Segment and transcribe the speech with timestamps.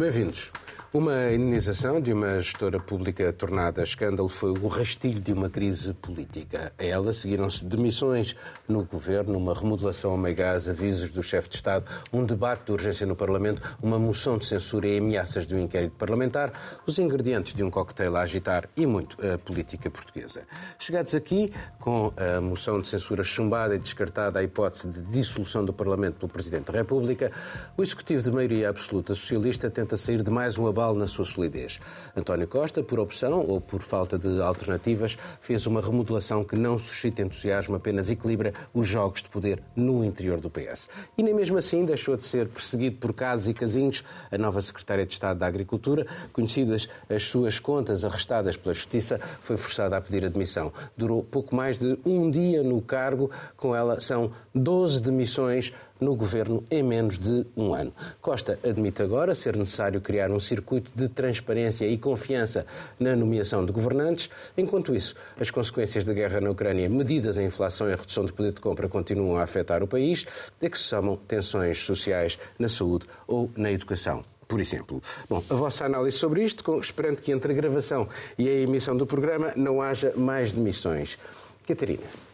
[0.00, 0.50] Bem-vindos.
[0.92, 6.72] Uma indenização de uma gestora pública tornada escândalo foi o rastilho de uma crise política.
[6.76, 8.34] A ela seguiram-se demissões
[8.66, 12.72] no governo, uma remodelação a meio gás, avisos do chefe de Estado, um debate de
[12.72, 16.52] urgência no Parlamento, uma moção de censura e ameaças de um inquérito parlamentar,
[16.84, 20.42] os ingredientes de um coquetel a agitar e muito a política portuguesa.
[20.76, 25.72] Chegados aqui, com a moção de censura chumbada e descartada a hipótese de dissolução do
[25.72, 27.30] Parlamento pelo Presidente da República,
[27.76, 31.78] o Executivo de maioria absoluta socialista tenta sair de mais um abalo na sua solidez.
[32.16, 37.20] António Costa, por opção ou por falta de alternativas, fez uma remodelação que não suscita
[37.20, 40.88] entusiasmo, apenas equilibra os jogos de poder no interior do PS.
[41.18, 45.04] E nem mesmo assim deixou de ser perseguido por casos e casinhos a nova Secretária
[45.04, 50.24] de Estado da Agricultura, conhecidas as suas contas arrestadas pela Justiça, foi forçada a pedir
[50.24, 50.72] admissão.
[50.96, 56.64] Durou pouco mais de um dia no cargo, com ela são 12 demissões no governo
[56.70, 57.92] em menos de um ano.
[58.20, 62.66] Costa admite agora ser necessário criar um circuito de transparência e confiança
[62.98, 64.30] na nomeação de governantes.
[64.56, 68.52] Enquanto isso, as consequências da guerra na Ucrânia, medidas em inflação e redução do poder
[68.52, 70.26] de compra, continuam a afetar o país,
[70.62, 75.00] a que se somam tensões sociais na saúde ou na educação por exemplo.
[75.28, 79.06] Bom, a vossa análise sobre isto, esperando que entre a gravação e a emissão do
[79.06, 81.16] programa não haja mais demissões.
[81.64, 82.29] Catarina.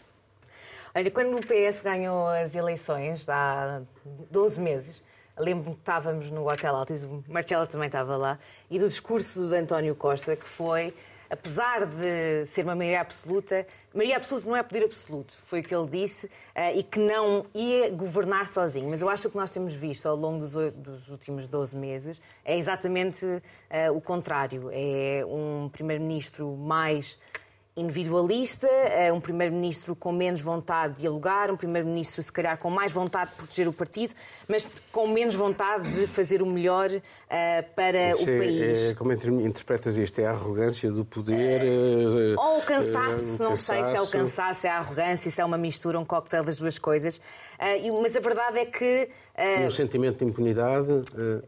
[0.96, 3.82] Olha, quando o PS ganhou as eleições, há
[4.30, 5.02] 12 meses,
[5.38, 8.38] lembro-me que estávamos no Hotel Altis, o Marcelo também estava lá,
[8.70, 10.94] e do discurso de António Costa, que foi,
[11.28, 15.74] apesar de ser uma maioria absoluta, maioria absoluta não é poder absoluto, foi o que
[15.74, 18.88] ele disse, eh, e que não ia governar sozinho.
[18.88, 21.76] Mas eu acho que o que nós temos visto ao longo dos, dos últimos 12
[21.76, 23.42] meses é exatamente uh,
[23.94, 24.70] o contrário.
[24.72, 27.18] É um primeiro-ministro mais
[27.76, 32.90] individualista, é um primeiro-ministro com menos vontade de dialogar, um primeiro-ministro se calhar com mais
[32.90, 34.14] vontade de proteger o partido,
[34.48, 38.90] mas com menos vontade de fazer o melhor uh, para Isso o é, país.
[38.90, 40.18] É, como interpretas isto?
[40.20, 41.62] É a arrogância do poder?
[41.62, 45.44] Uh, ou o cansaço, não sei se é o cansaço, é a arrogância, se é
[45.44, 47.20] uma mistura, um coquetel das duas coisas.
[48.02, 49.08] Mas a verdade é que
[49.66, 50.88] um sentimento de impunidade.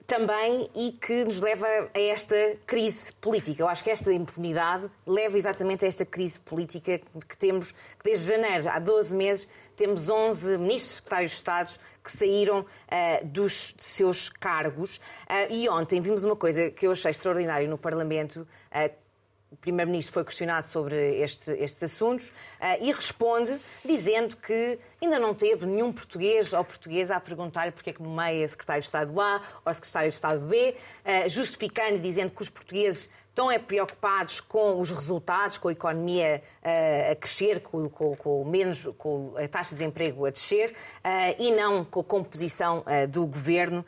[0.06, 3.62] Também, e que nos leva a esta crise política.
[3.62, 8.28] Eu acho que esta impunidade leva exatamente a esta crise política que temos, que desde
[8.28, 9.48] janeiro, há 12 meses,
[9.78, 14.96] temos 11 ministros, secretários de Estado que saíram uh, dos seus cargos.
[14.96, 18.46] Uh, e ontem vimos uma coisa que eu achei extraordinária no Parlamento.
[18.72, 19.07] Uh,
[19.50, 25.34] o Primeiro-Ministro foi questionado sobre este, estes assuntos uh, e responde dizendo que ainda não
[25.34, 29.40] teve nenhum português ou portuguesa a perguntar-lhe porque é que nomeia secretário de Estado A
[29.64, 33.08] ou secretário de Estado B, uh, justificando dizendo que os portugueses
[33.38, 38.44] estão é preocupados com os resultados, com a economia uh, a crescer, com, com, com,
[38.44, 43.06] menos, com a taxa de desemprego a descer uh, e não com a composição uh,
[43.06, 43.84] do governo.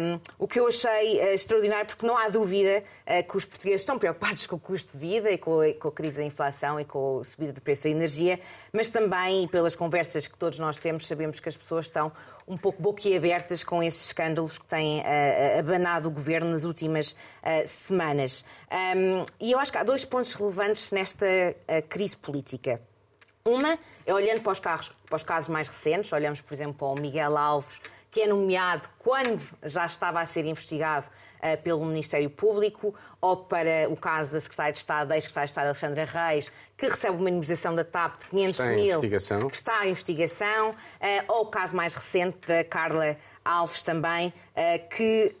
[0.00, 2.82] Um, o que eu achei extraordinário, porque não há dúvida
[3.28, 5.92] que os portugueses estão preocupados com o custo de vida e com a, com a
[5.92, 8.40] crise da inflação e com a subida do preço da energia,
[8.72, 12.10] mas também, pelas conversas que todos nós temos, sabemos que as pessoas estão
[12.48, 17.16] um pouco boquiabertas com esses escândalos que têm uh, abanado o governo nas últimas uh,
[17.66, 18.44] semanas.
[18.96, 22.80] Um, e eu acho que há dois pontos relevantes nesta uh, crise política.
[23.44, 26.86] Uma é olhando para os, carros, para os casos mais recentes, olhamos, por exemplo, para
[26.88, 32.30] o Miguel Alves, que é nomeado quando já estava a ser investigado uh, pelo Ministério
[32.30, 36.50] Público, ou para o caso da Secretária de Estado, da ex-Secretária de Estado Alexandra Reis,
[36.78, 39.00] que recebe uma indemnização da TAP de 500 está mil,
[39.48, 40.74] que está em investigação, uh,
[41.28, 45.34] ou o caso mais recente da Carla Alves também, uh, que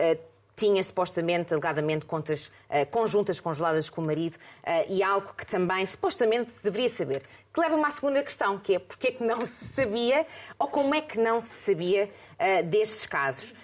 [0.58, 5.86] tinha supostamente, alegadamente, contas uh, conjuntas congeladas com o marido uh, e algo que também
[5.86, 7.22] supostamente deveria saber.
[7.54, 10.26] Que leva-me à segunda questão, que é porque é que não se sabia
[10.58, 13.54] ou como é que não se sabia uh, destes casos.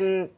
[0.00, 0.28] Um,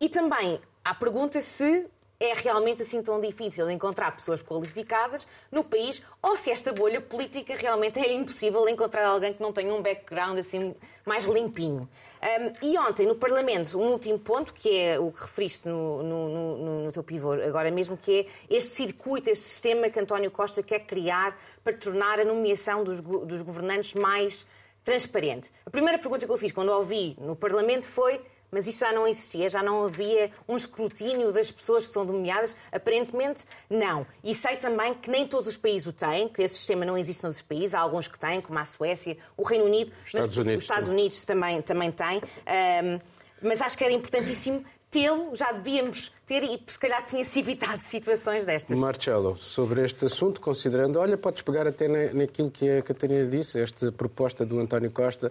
[0.00, 1.86] e também a pergunta se
[2.20, 7.56] é realmente assim tão difícil encontrar pessoas qualificadas no país ou se esta bolha política
[7.56, 10.74] realmente é impossível encontrar alguém que não tenha um background assim
[11.06, 11.88] mais limpinho.
[12.22, 16.28] Um, e ontem, no Parlamento, um último ponto, que é o que referiste no, no,
[16.28, 20.62] no, no teu pivô agora mesmo, que é este circuito, este sistema que António Costa
[20.62, 24.46] quer criar para tornar a nomeação dos, dos governantes mais
[24.84, 25.50] transparente.
[25.64, 28.20] A primeira pergunta que eu fiz quando ouvi no Parlamento foi
[28.50, 32.56] mas isso já não existia, já não havia um escrutínio das pessoas que são nomeadas?
[32.72, 34.06] Aparentemente, não.
[34.22, 37.24] E sei também que nem todos os países o têm, que esse sistema não existe
[37.24, 40.58] nos países, há alguns que têm, como a Suécia, o Reino Unido, Estados mas Unidos,
[40.58, 42.18] os Estados Unidos também, também têm.
[42.18, 43.00] Um,
[43.42, 48.44] mas acho que era importantíssimo tê-lo, já devíamos ter e se calhar tinha-se evitado situações
[48.44, 48.78] destas.
[48.78, 53.92] Marcelo, sobre este assunto, considerando, olha, podes pegar até naquilo que a Catarina disse, esta
[53.92, 55.30] proposta do António Costa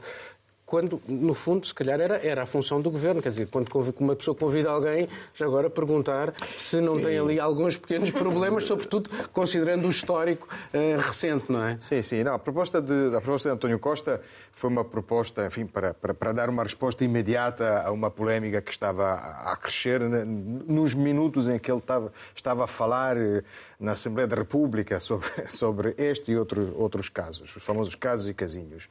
[0.70, 3.24] quando, no fundo, se calhar era, era a função do governo.
[3.24, 3.68] Quer dizer, quando
[4.00, 7.06] uma pessoa convida alguém, já agora perguntar se não sim.
[7.06, 11.78] tem ali alguns pequenos problemas, sobretudo considerando o histórico uh, recente, não é?
[11.82, 12.24] Sim, sim.
[12.24, 14.22] Não, a, proposta de, a proposta de António Costa
[14.52, 18.70] foi uma proposta, enfim, para, para, para dar uma resposta imediata a uma polémica que
[18.70, 23.44] estava a, a crescer nos minutos em que ele estava, estava a falar eh,
[23.80, 28.36] na Assembleia da República sobre, sobre este e outro, outros casos, os famosos casos e
[28.36, 28.88] casinhos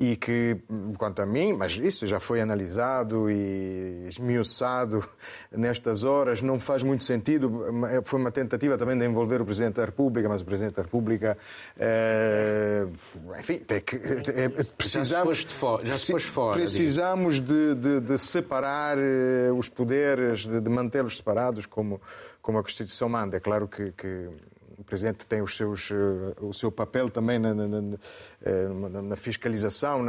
[0.00, 0.56] e que,
[0.96, 5.06] quanto a mim, mas isso já foi analisado e esmiuçado
[5.52, 7.66] nestas horas, não faz muito sentido.
[8.04, 11.36] Foi uma tentativa também de envolver o Presidente da República, mas o Presidente da República,
[11.78, 12.86] é,
[13.38, 13.96] enfim, tem que,
[14.34, 14.48] é,
[14.78, 15.46] precisamos,
[15.84, 21.18] já se se fora precisamos de, de, de, separar eh, os poderes, de, de mantê-los
[21.18, 22.00] separados, como,
[22.40, 23.36] como a Constituição manda.
[23.36, 24.28] É claro que, que
[24.90, 27.96] Presidente tem os seus, eh, o seu papel também na, na, na,
[28.42, 28.68] eh,
[29.02, 30.02] na fiscalização,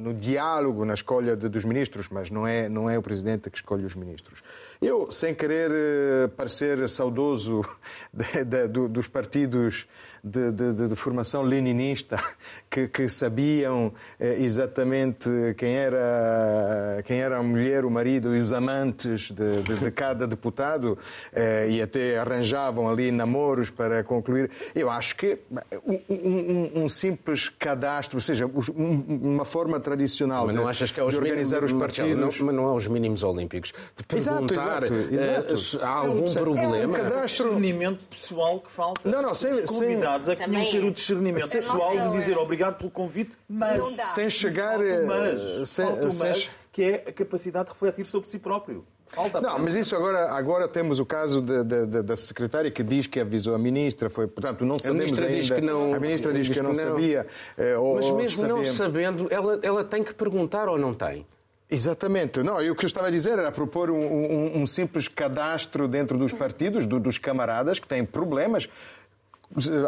[0.00, 3.56] no diálogo, na escolha de, dos ministros, mas não é, não é o Presidente que
[3.56, 4.42] escolhe os ministros.
[4.80, 7.64] Eu, sem querer eh, parecer saudoso
[8.12, 9.86] de, de, dos partidos
[10.24, 12.18] de, de, de formação leninista
[12.70, 15.28] que, que sabiam eh, exatamente
[15.58, 20.96] quem era, quem era a mulher, o marido e os amantes de, de cada deputado
[21.32, 24.50] eh, e até arranjavam ali namoros para concluir.
[24.74, 25.38] Eu acho que
[25.86, 31.78] um, um, um simples cadastro, ou seja, uma forma tradicional é de organizar mínimos, os
[31.78, 32.14] partidos.
[32.14, 33.72] Marcelo, não, mas não há os mínimos olímpicos.
[33.96, 35.52] De perguntar exato, exato, exato.
[35.52, 36.76] Uh, se há algum é um, problema.
[36.76, 37.24] É um cadastro...
[37.26, 39.08] discernimento pessoal que falta.
[39.08, 42.10] Não, não, sem, sem, convidados é que tinham que ter o discernimento sem, pessoal de
[42.10, 43.86] dizer obrigado pelo convite, mas.
[43.86, 44.78] Sem chegar.
[44.78, 45.86] Mas, sem,
[46.20, 48.84] mas, que é a capacidade de refletir sobre si próprio.
[49.06, 52.82] Falta não, mas isso agora, agora temos o caso de, de, de, da secretária que
[52.82, 55.40] diz que avisou a ministra, foi, portanto, não sabemos a ministra ainda.
[55.40, 57.26] Diz que não, a ministra diz, diz que, que, não sabia.
[57.56, 61.26] Eh, ou, mas mesmo não sabendo, ela, ela tem que perguntar ou não tem?
[61.70, 62.42] Exatamente.
[62.42, 65.88] Não, e o que eu estava a dizer era propor um, um, um simples cadastro
[65.88, 68.68] dentro dos partidos, do, dos camaradas que têm problemas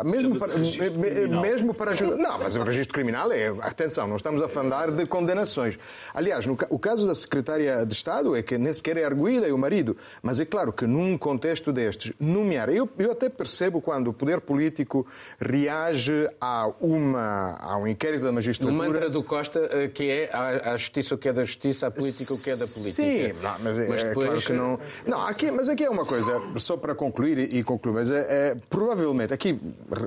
[0.04, 0.54] mesmo para,
[1.40, 2.16] mesmo para ajudar.
[2.16, 3.48] Não, mas o registro criminal é.
[3.60, 5.78] Atenção, não estamos a falar de condenações.
[6.14, 9.52] Aliás, no o caso da secretária de Estado é que nem sequer é arguída e
[9.52, 9.96] o marido.
[10.22, 12.68] Mas é claro que num contexto destes, nomear.
[12.68, 15.06] Eu, eu até percebo quando o poder político
[15.40, 18.74] reage a, uma, a um inquérito da magistratura.
[18.74, 21.90] O mantra do Costa, eh, que é a, justiça o que é da justiça, a
[21.90, 22.92] política o que é da política.
[22.92, 24.26] Sim, não, mas, é, mas é, depois...
[24.26, 24.78] claro que não.
[25.06, 28.50] Não, aqui, mas aqui é uma coisa, só para concluir e, e concluir, mas é,
[28.50, 29.55] é provavelmente aqui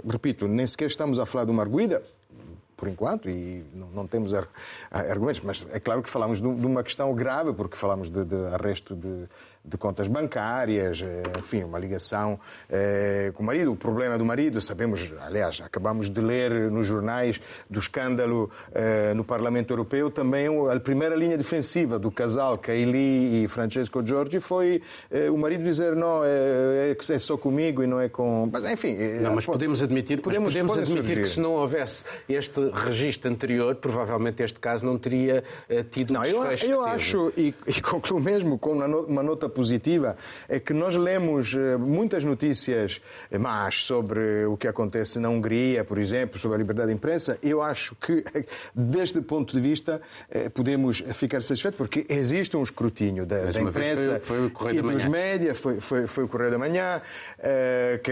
[0.08, 2.02] repito, nem sequer estamos a falar de uma arguida,
[2.76, 4.32] por enquanto, e não, temos
[4.90, 8.96] argumentos, mas é claro que falamos de, uma questão grave, porque falamos de, de arresto
[8.96, 9.28] de,
[9.64, 12.40] de contas bancárias, eh, enfim, uma ligação
[12.70, 13.72] eh, com o marido.
[13.72, 19.24] O problema do marido, sabemos, aliás, acabamos de ler nos jornais do escândalo eh, no
[19.24, 24.82] Parlamento Europeu, também a primeira linha defensiva do casal Kaili e Francesco Giorgi foi
[25.32, 28.50] o marido dizer não, é, é, só comigo e não é com...
[28.52, 28.96] Mas, enfim...
[29.22, 34.42] Não, mas podemos admitir, podemos, podemos admitir que se não houvesse este registro anterior, provavelmente
[34.42, 35.44] este caso não teria
[35.92, 40.16] tido não, eu, eu acho, e, e concluo mesmo com uma nota positiva
[40.48, 43.02] é que nós lemos eh, muitas notícias
[43.32, 47.38] más sobre o que acontece na Hungria, por exemplo, sobre a liberdade de imprensa.
[47.42, 48.24] Eu acho que,
[48.74, 54.20] deste ponto de vista, eh, podemos ficar satisfeitos, porque existe um escrutínio da, da imprensa
[54.20, 57.02] foi, foi e dos médias, foi, foi, foi, o Correio da Manhã,
[57.40, 58.12] eh, que,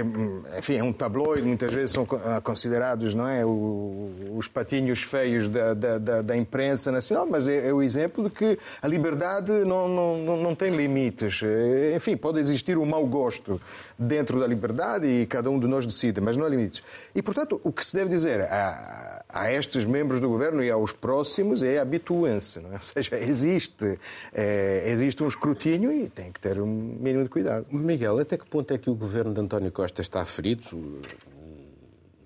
[0.57, 2.05] enfim, é um tabloide, muitas vezes são
[2.43, 7.81] considerados não é, os patinhos feios da, da, da imprensa nacional, mas é, é, o
[7.81, 11.43] exemplo de que a liberdade não, não, não tem limites limites.
[11.43, 13.61] Eh, enfim, pode existir um mau gosto
[13.97, 16.81] dentro da liberdade e cada um de nós decide, mas não há limites.
[17.13, 20.91] E, portanto, o que se deve dizer a, a estes membros do governo e aos
[20.91, 22.59] próximos é habituem-se.
[22.59, 22.73] É?
[22.73, 23.99] Ou seja, existe,
[24.33, 27.65] é, existe um escrutínio e tem que ter um mínimo de cuidado.
[27.71, 31.01] Miguel, até que ponto é que o governo de António Costa está ferido?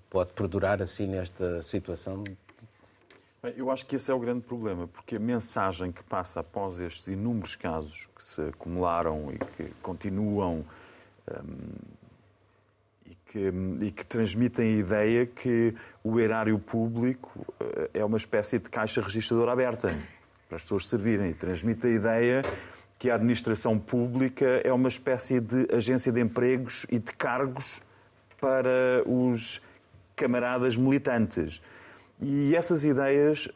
[0.08, 2.22] Pode perdurar assim nesta situação
[3.56, 7.08] eu acho que esse é o grande problema, porque a mensagem que passa após estes
[7.08, 10.64] inúmeros casos que se acumularam e que continuam
[11.28, 11.56] um,
[13.04, 18.60] e, que, e que transmitem a ideia que o erário público eh, é uma espécie
[18.60, 19.88] de caixa registradora aberta
[20.46, 22.42] para as pessoas servirem e transmite a ideia
[22.96, 27.82] que a administração pública é uma espécie de agência de empregos e de cargos
[28.40, 29.60] para os
[30.14, 31.60] camaradas militantes.
[32.22, 33.48] E essas ideias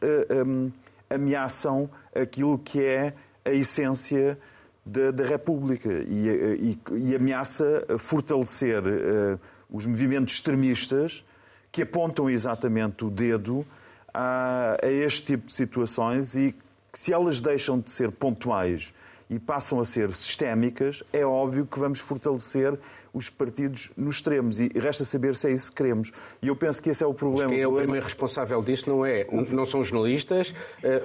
[0.45, 0.69] um,
[1.09, 3.13] ameaçam aquilo que é
[3.45, 4.37] a essência
[4.85, 6.79] da, da República e, eh, e,
[7.11, 11.25] e, ameaça fortalecer uh, os movimentos extremistas
[11.71, 13.65] que apontam exatamente o dedo
[14.13, 16.55] a, a este tipo de situações e
[16.91, 18.93] que se elas deixam de ser pontuais
[19.29, 22.77] e passam a ser sistémicas, é óbvio que vamos fortalecer
[23.13, 24.59] os partidos nos extremos.
[24.59, 26.11] E resta saber se é isso que queremos.
[26.41, 27.43] E eu penso que esse é o problema.
[27.43, 31.03] Mas quem é o, primeiro responsável disso não é, não são os jornalistas, eh,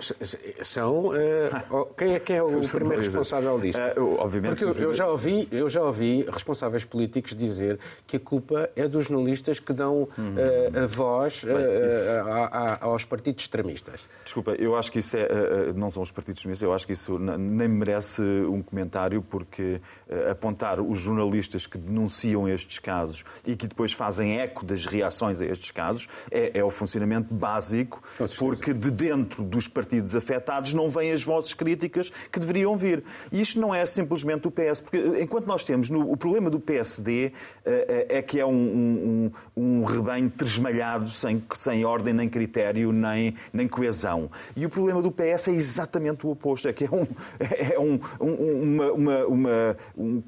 [0.64, 1.50] são eh,
[1.96, 3.78] quem é que é o primeiro responsável disso?
[3.96, 4.64] Uh, obviamente.
[4.64, 9.06] Porque eu, já ouvi, eu já ouvi responsáveis políticos dizer que a culpa é dos
[9.06, 10.08] jornalistas que dão
[10.74, 11.44] a voz
[12.80, 14.00] aos partidos extremistas.
[14.24, 17.18] Desculpa, eu acho que isso é, não são os partidos extremistas, eu acho que isso
[17.18, 19.80] nem merece um comentário porque
[20.30, 25.46] apontar os jornalistas que denunciam estes casos e que depois fazem eco das reações a
[25.46, 28.02] estes casos, é, é o funcionamento básico,
[28.38, 33.04] porque de dentro dos partidos afetados não vêm as vozes críticas que deveriam vir.
[33.30, 36.58] E isto não é simplesmente o PS, porque enquanto nós temos no, o problema do
[36.58, 37.30] PSD uh,
[37.64, 42.92] eh, eh, é que é um, um, um rebanho tresmalhado, sem, sem ordem, nem critério,
[42.92, 44.30] nem, nem coesão.
[44.56, 47.06] E o problema do PS é exatamente o oposto, é que é um,
[47.40, 50.22] é um, uma, uma, uma, um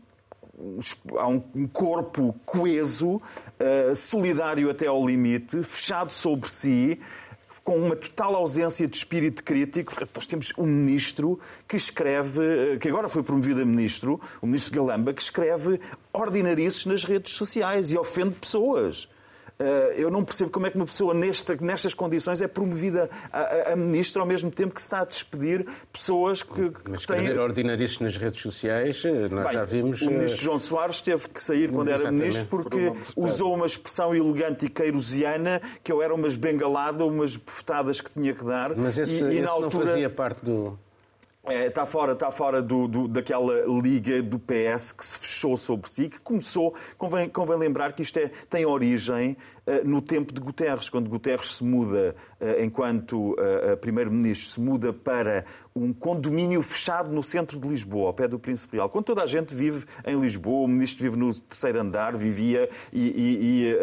[1.17, 7.01] há um corpo coeso, uh, solidário até ao limite, fechado sobre si,
[7.65, 9.95] com uma total ausência de espírito crítico.
[10.15, 12.43] Nós temos um ministro que escreve,
[12.75, 15.81] eh, que agora foi promovido a ministro, o ministro Galamba, que escreve
[16.13, 19.09] ordinarices nas redes sociais e ofende pessoas.
[19.59, 23.73] Eh, eu não percebo como é que uma pessoa nesta, nestas condições é promovida a,
[23.73, 27.39] a ministro ao mesmo tempo que se está a despedir pessoas que, que Mas têm...
[27.39, 30.03] ordinarices nas redes sociais, eh, nós Bem, já vimos...
[30.03, 33.67] O ministro eh, João Soares teve que sair quando era ministro porque Por usou uma
[33.67, 38.75] expressão elegante e queirosiana que eu era umas bengaladas, umas bufetadas que tinha que dar.
[38.77, 39.85] Mas esse, e, e esse altura...
[39.85, 40.77] não fazia parte do...
[41.47, 45.91] É, está fora, está fora do, do, daquela liga do PS que se fechou sobre
[45.91, 46.75] si, que começou.
[46.97, 49.37] Convém, convém lembrar que isto é, tem origem
[49.85, 55.45] no tempo de Guterres, quando Guterres se muda, uh, enquanto uh, primeiro-ministro, se muda para
[55.75, 58.89] um condomínio fechado no centro de Lisboa, ao pé do Príncipe Real.
[58.89, 63.09] Quando toda a gente vive em Lisboa, o ministro vive no terceiro andar, vivia e,
[63.09, 63.75] e, e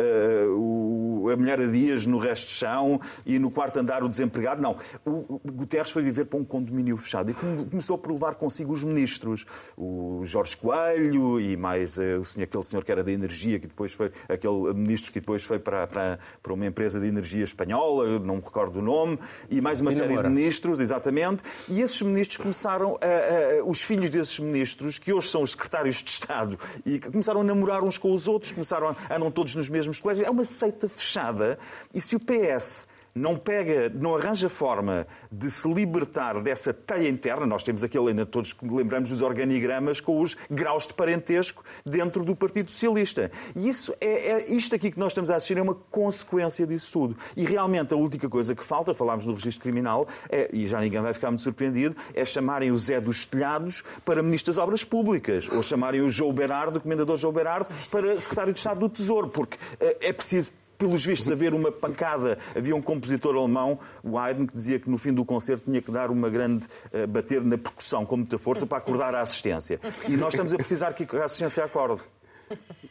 [0.56, 4.62] o, a mulher a dias no resto de chão e no quarto andar o desempregado.
[4.62, 8.72] Não, o, o Guterres foi viver para um condomínio fechado e começou por levar consigo
[8.72, 9.46] os ministros,
[9.76, 13.92] o Jorge Coelho e mais o senhor, aquele senhor que era da energia, que depois
[13.92, 18.36] foi aquele ministro que depois foi para, para, para uma empresa de energia espanhola, não
[18.36, 19.18] me recordo o nome,
[19.50, 21.44] e mais uma série de ministros, exatamente.
[21.68, 25.98] E esses ministros começaram, a, a, os filhos desses ministros, que hoje são os secretários
[25.98, 29.56] de Estado, e que começaram a namorar uns com os outros, começaram a, andam todos
[29.56, 30.28] nos mesmos colégios.
[30.28, 31.58] É uma seita fechada.
[31.94, 37.46] E se o PS não pega, não arranja forma de se libertar dessa teia interna,
[37.46, 42.36] nós temos aquele, ainda todos lembramos dos organigramas com os graus de parentesco dentro do
[42.36, 43.32] Partido Socialista.
[43.56, 46.92] E isso é, é isto aqui que nós estamos a assistir é uma consequência disso
[46.92, 47.18] tudo.
[47.36, 51.02] E realmente a única coisa que falta, falámos do registro criminal, é, e já ninguém
[51.02, 55.50] vai ficar muito surpreendido, é chamarem o Zé dos Telhados para Ministro das Obras Públicas,
[55.52, 59.28] ou chamarem o João Berardo, o Comendador João Berardo, para Secretário de Estado do Tesouro,
[59.30, 60.52] porque eh, é preciso
[60.82, 62.40] pelos vistos, haver uma pancada.
[62.56, 65.92] Havia um compositor alemão, o Haydn, que dizia que no fim do concerto tinha que
[65.92, 69.80] dar uma grande uh, bater na percussão com muita força para acordar a assistência.
[70.10, 72.02] E nós estamos a precisar que a assistência acorde.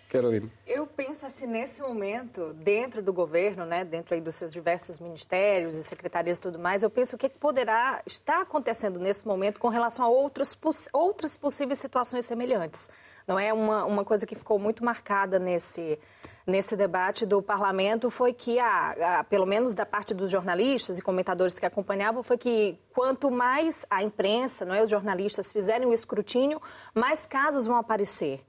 [0.09, 0.49] Carolina.
[0.67, 5.77] Eu penso assim, nesse momento, dentro do governo, né, dentro aí dos seus diversos ministérios
[5.77, 9.69] e secretarias e tudo mais, eu penso o que poderá estar acontecendo nesse momento com
[9.69, 10.57] relação a outros,
[10.93, 12.89] outras possíveis situações semelhantes.
[13.27, 15.99] Não é uma, uma coisa que ficou muito marcada nesse,
[16.47, 21.03] nesse debate do parlamento foi que, a, a, pelo menos da parte dos jornalistas e
[21.03, 25.93] comentadores que acompanhavam, foi que quanto mais a imprensa, não é, os jornalistas fizerem o
[25.93, 26.61] escrutínio,
[26.95, 28.45] mais casos vão aparecer.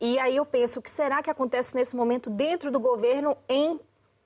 [0.00, 3.80] E aí eu penso, o que será que acontece nesse momento dentro do governo em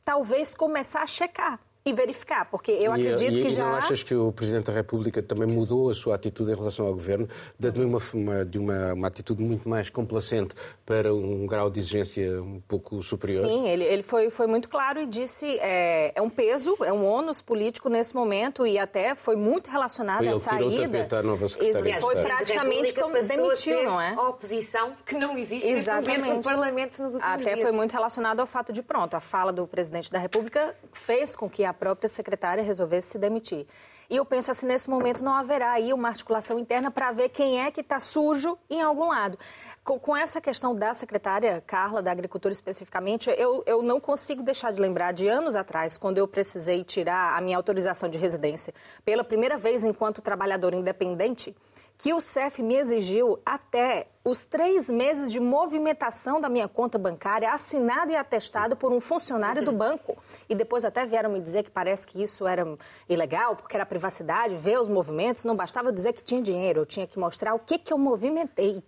[0.04, 1.60] talvez começar a checar?
[1.84, 3.64] E verificar, porque eu e, acredito e, que e já.
[3.64, 6.92] não achas que o Presidente da República também mudou a sua atitude em relação ao
[6.92, 11.80] Governo, dando uma, uma, de uma, uma atitude muito mais complacente para um grau de
[11.80, 13.40] exigência um pouco superior?
[13.40, 17.06] Sim, ele, ele foi, foi muito claro e disse é, é um peso, é um
[17.06, 21.08] ônus político nesse momento e até foi muito relacionado foi à saída.
[21.18, 24.14] A nova secretária foi praticamente como demitiu, não é?
[24.14, 26.28] A oposição que não existe Exatamente.
[26.28, 27.54] no Parlamento nos últimos até dias.
[27.54, 31.34] Até foi muito relacionado ao fato de, pronto, a fala do Presidente da República fez
[31.34, 33.66] com que a própria secretária resolvesse se demitir.
[34.10, 37.60] E eu penso assim, nesse momento não haverá aí uma articulação interna para ver quem
[37.60, 39.38] é que está sujo em algum lado.
[39.84, 44.72] Com, com, essa questão da secretária Carla, da Agricultura especificamente, eu, eu não consigo deixar
[44.72, 48.74] de lembrar de anos atrás, quando eu precisei tirar a minha autorização de residência
[49.04, 51.54] pela primeira vez enquanto trabalhador independente,
[52.00, 57.52] que o CEF me exigiu até os três meses de movimentação da minha conta bancária
[57.52, 60.16] assinada e atestada por um funcionário do banco.
[60.48, 62.66] E depois até vieram me dizer que parece que isso era
[63.06, 65.44] ilegal, porque era privacidade, ver os movimentos.
[65.44, 68.82] Não bastava dizer que tinha dinheiro, eu tinha que mostrar o que, que eu movimentei.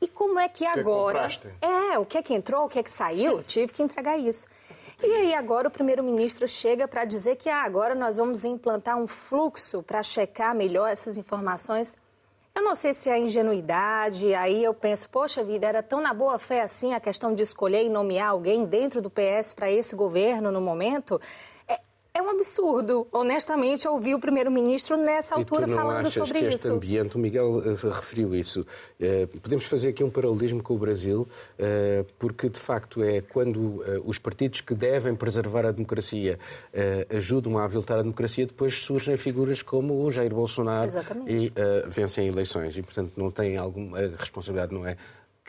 [0.00, 1.28] E como é que agora.
[1.28, 3.42] Que é, o que é que entrou, o que é que saiu?
[3.44, 4.48] Tive que entregar isso.
[5.02, 9.06] E aí agora o primeiro-ministro chega para dizer que ah, agora nós vamos implantar um
[9.06, 11.94] fluxo para checar melhor essas informações.
[12.58, 16.40] Eu não sei se é ingenuidade, aí eu penso, poxa vida, era tão na boa
[16.40, 20.50] fé assim a questão de escolher e nomear alguém dentro do PS para esse governo
[20.50, 21.20] no momento.
[22.18, 26.40] É um absurdo, honestamente, ouvir o primeiro-ministro nessa altura e tu não falando achas sobre
[26.40, 26.54] que isso.
[26.56, 28.66] Este ambiente, o Miguel uh, referiu isso.
[28.98, 33.84] Uh, podemos fazer aqui um paralelismo com o Brasil, uh, porque de facto é quando
[34.04, 36.40] os partidos que devem preservar a democracia
[37.10, 41.32] ajudam a aviltar a democracia, depois surgem figuras como o Jair Bolsonaro Exatamente.
[41.32, 41.52] e
[41.86, 42.76] vencem eleições.
[42.76, 44.96] E portanto não têm alguma a responsabilidade, não é?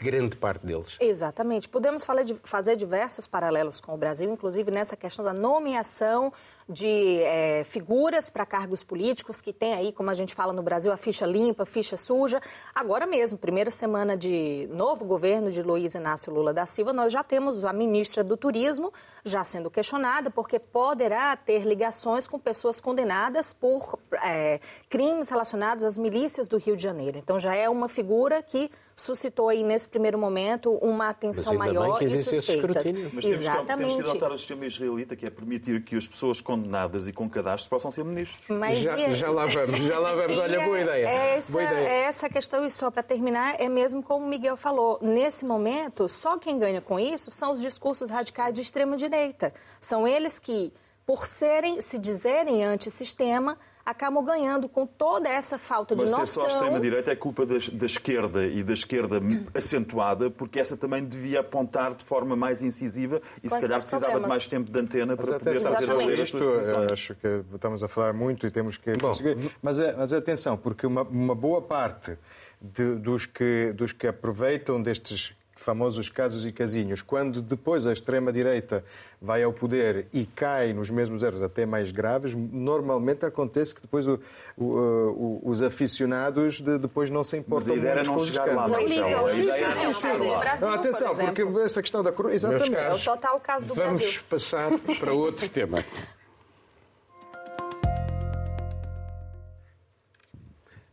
[0.01, 0.97] grande parte deles.
[0.99, 1.67] Exatamente.
[1.67, 2.05] Podemos
[2.43, 6.31] fazer diversos paralelos com o Brasil, inclusive nessa questão da nomeação
[6.69, 10.91] de é, figuras para cargos políticos, que tem aí, como a gente fala no Brasil,
[10.91, 12.39] a ficha limpa, a ficha suja.
[12.75, 17.23] Agora mesmo, primeira semana de novo governo de Luiz Inácio Lula da Silva, nós já
[17.23, 18.93] temos a ministra do Turismo
[19.25, 25.97] já sendo questionada, porque poderá ter ligações com pessoas condenadas por é, crimes relacionados às
[25.97, 27.17] milícias do Rio de Janeiro.
[27.17, 32.17] Então já é uma figura que suscitou aí nesse primeiro momento uma atenção maior e
[32.17, 32.83] suspeitas.
[33.13, 33.87] Mas temos Exatamente.
[33.87, 37.13] Que, temos que adotar o sistema israelita, que é permitir que as pessoas condenadas e
[37.13, 38.47] com cadastro possam ser ministros.
[38.49, 39.15] Mas já, é...
[39.15, 40.37] já lá vamos, já lá vamos.
[40.37, 41.07] Olha, boa ideia.
[41.07, 41.87] É essa, boa ideia.
[41.87, 44.99] É essa questão, e só para terminar, é mesmo como o Miguel falou.
[45.01, 49.53] Nesse momento, só quem ganha com isso são os discursos radicais de extrema-direita.
[49.79, 50.73] São eles que,
[51.05, 53.57] por serem, se dizerem antissistema,
[53.89, 56.19] acabam ganhando com toda essa falta Mas de noção.
[56.19, 59.19] Mas ser só a extrema-direita é culpa da, da, esquerda e da esquerda
[59.53, 64.23] acentuada, porque essa também devia apontar de forma mais incisiva e se calhar precisava problemas.
[64.23, 66.91] de mais tempo de antena mas para poder fazer valer as suas.
[66.91, 69.51] Acho que estamos a falar muito e temos que Bom, conseguir.
[69.61, 72.17] Mas, é, mas atenção, porque uma, uma boa parte
[72.61, 78.83] de, dos, que, dos que aproveitam destes famosos casos e casinhos, quando depois a extrema-direita
[79.21, 84.07] vai ao poder e cai nos mesmos erros até mais graves, normalmente acontece que depois
[84.07, 84.19] o,
[84.57, 88.45] o, o, os aficionados de, depois não se importam Mas a ideia era não chegar
[88.45, 90.39] lá, não, era não chegar lá.
[90.39, 92.51] Brasil, atenção, porque essa questão da corrupção...
[92.51, 92.75] Exatamente.
[92.75, 94.21] Caros, é o total caso do vamos Brasil.
[94.29, 95.83] passar para outro tema.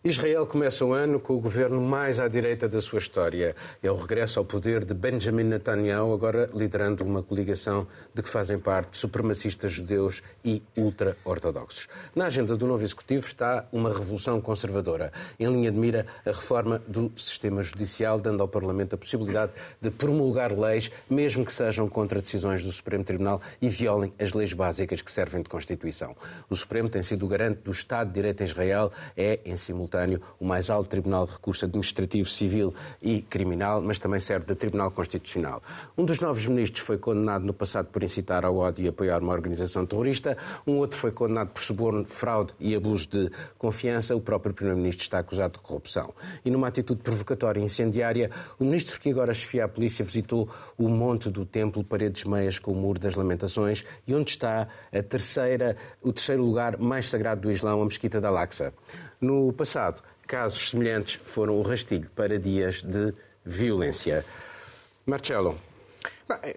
[0.08, 3.56] Israel começa o ano com o governo mais à direita da sua história.
[3.82, 8.56] É o regresso ao poder de Benjamin Netanyahu, agora liderando uma coligação de que fazem
[8.56, 11.88] parte supremacistas judeus e ultra-ortodoxos.
[12.14, 15.12] Na agenda do novo executivo está uma revolução conservadora.
[15.40, 19.50] Em linha de mira, a reforma do sistema judicial, dando ao Parlamento a possibilidade
[19.82, 24.52] de promulgar leis, mesmo que sejam contra decisões do Supremo Tribunal e violem as leis
[24.52, 26.14] básicas que servem de Constituição.
[26.48, 29.95] O Supremo tem sido o garante do Estado de Direito em Israel, é, em simultâneo,
[30.38, 34.90] o mais alto Tribunal de Recurso Administrativo, Civil e Criminal, mas também serve de Tribunal
[34.90, 35.62] Constitucional.
[35.96, 39.32] Um dos novos ministros foi condenado no passado por incitar ao ódio e apoiar uma
[39.32, 44.14] organização terrorista, um outro foi condenado por suborno, fraude e abuso de confiança.
[44.14, 46.14] O próprio Primeiro-Ministro está acusado de corrupção.
[46.44, 50.88] E numa atitude provocatória e incendiária, o ministro que agora chefia a polícia visitou o
[50.88, 55.76] Monte do Templo, paredes meias com o Muro das Lamentações, e onde está a terceira,
[56.02, 58.72] o terceiro lugar mais sagrado do Islão, a Mesquita da Laxa.
[59.20, 59.85] No passado,
[60.26, 64.24] casos semelhantes foram o rastilho para dias de violência.
[65.04, 65.56] Marcelo.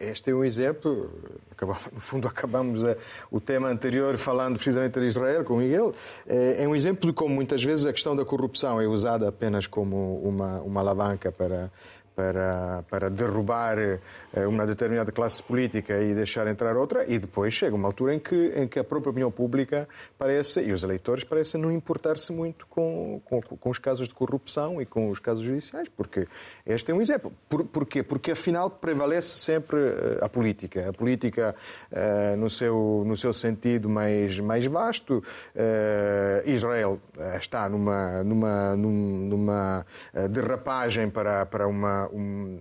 [0.02, 1.12] Este é um exemplo,
[1.94, 2.82] no fundo acabamos
[3.30, 5.94] o tema anterior falando precisamente de Israel com Miguel,
[6.28, 9.68] é, é um exemplo de como muitas vezes a questão da corrupção é usada apenas
[9.68, 11.72] como uma, uma alavanca para,
[12.20, 17.74] para, para derrubar eh, uma determinada classe política e deixar entrar outra, e depois chega
[17.74, 21.62] uma altura em que, em que a própria opinião pública parece, e os eleitores parecem
[21.62, 25.88] não importar-se muito com, com, com, os casos de corrupção e com os casos judiciais,
[25.88, 26.28] porque
[26.66, 27.32] este é um exemplo.
[27.48, 28.04] Por, porquê?
[28.04, 30.90] Porque afinal prevalece sempre eh, a política.
[30.90, 31.56] A política
[31.90, 35.24] uh, no, seu, no seu sentido mais, mais vasto.
[35.56, 37.00] Uh, Israel
[37.40, 39.86] está numa, numa, numa
[40.30, 42.60] derrapagem para, para uma um,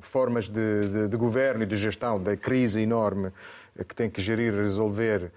[0.00, 3.32] formas de, de, de, governo e de gestão da crise enorme
[3.88, 5.30] que tem que gerir resolver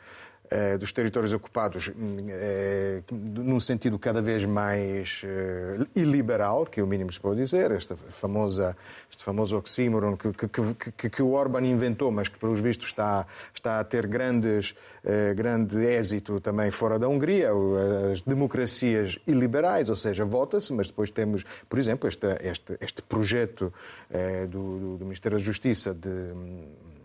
[0.80, 7.10] dos territórios ocupados eh, num sentido cada vez mais eh, iliberal, que é o mínimo
[7.10, 8.76] que se pode dizer, esta famosa,
[9.12, 13.28] este famoso oxímoron que, que, que, que o Orban inventou, mas que, pelos vistos, está,
[13.54, 14.74] está a ter grandes,
[15.36, 17.52] grande êxito também fora da Hungria,
[18.12, 23.72] as democracias iliberais, ou seja, vota-se, mas depois temos, por exemplo, este, este, este projeto
[24.50, 26.99] do, do Ministério da Justiça de de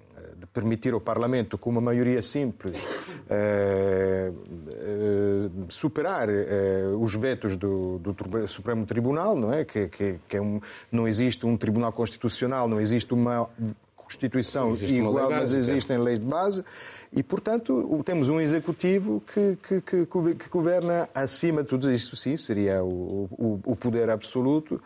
[0.54, 2.80] permitir ao Parlamento, com uma maioria simples,
[3.28, 4.30] eh,
[4.70, 8.14] eh, superar eh, os vetos do, do,
[8.48, 9.64] Supremo Tribunal, não é?
[9.64, 10.60] Que, que, que é um,
[10.92, 13.50] não existe um Tribunal Constitucional, não existe uma
[13.96, 16.64] Constituição existe igual, mas existem leis de base.
[17.10, 22.36] E, portanto, temos um executivo que, que, que, que governa acima de tudo isso, sim,
[22.36, 24.80] seria o, o, o poder absoluto.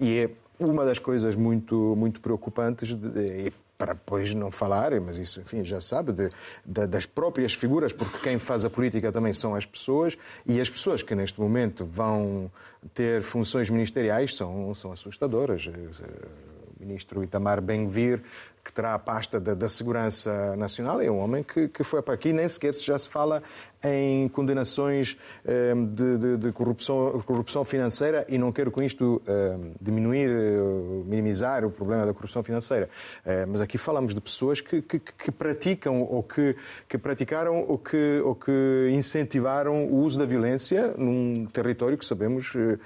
[0.00, 5.40] E é uma das coisas muito, muito preocupantes de, para depois não falar, mas isso,
[5.40, 6.30] enfim, já sabe, de,
[6.64, 10.70] de, das próprias figuras, porque quem faz a política também são as pessoas, e as
[10.70, 12.50] pessoas que neste momento vão
[12.94, 15.66] ter funções ministeriais são, são assustadoras.
[15.66, 18.22] O ministro Itamar Benvir
[18.66, 22.14] que terá a pasta da, da Segurança Nacional, é um homem que, que foi para
[22.14, 23.40] aqui, nem sequer já se fala
[23.84, 29.72] em condenações ehm, de, de, de, corrupção, corrupção financeira e não quero com isto ehm,
[29.80, 32.88] diminuir, uh, minimizar o problema da corrupção financeira.
[33.24, 36.56] Uh, mas aqui falamos de pessoas que, que, que praticam ou que,
[36.88, 42.52] que praticaram ou que, ou que incentivaram o uso da violência num território que sabemos
[42.54, 42.78] uh,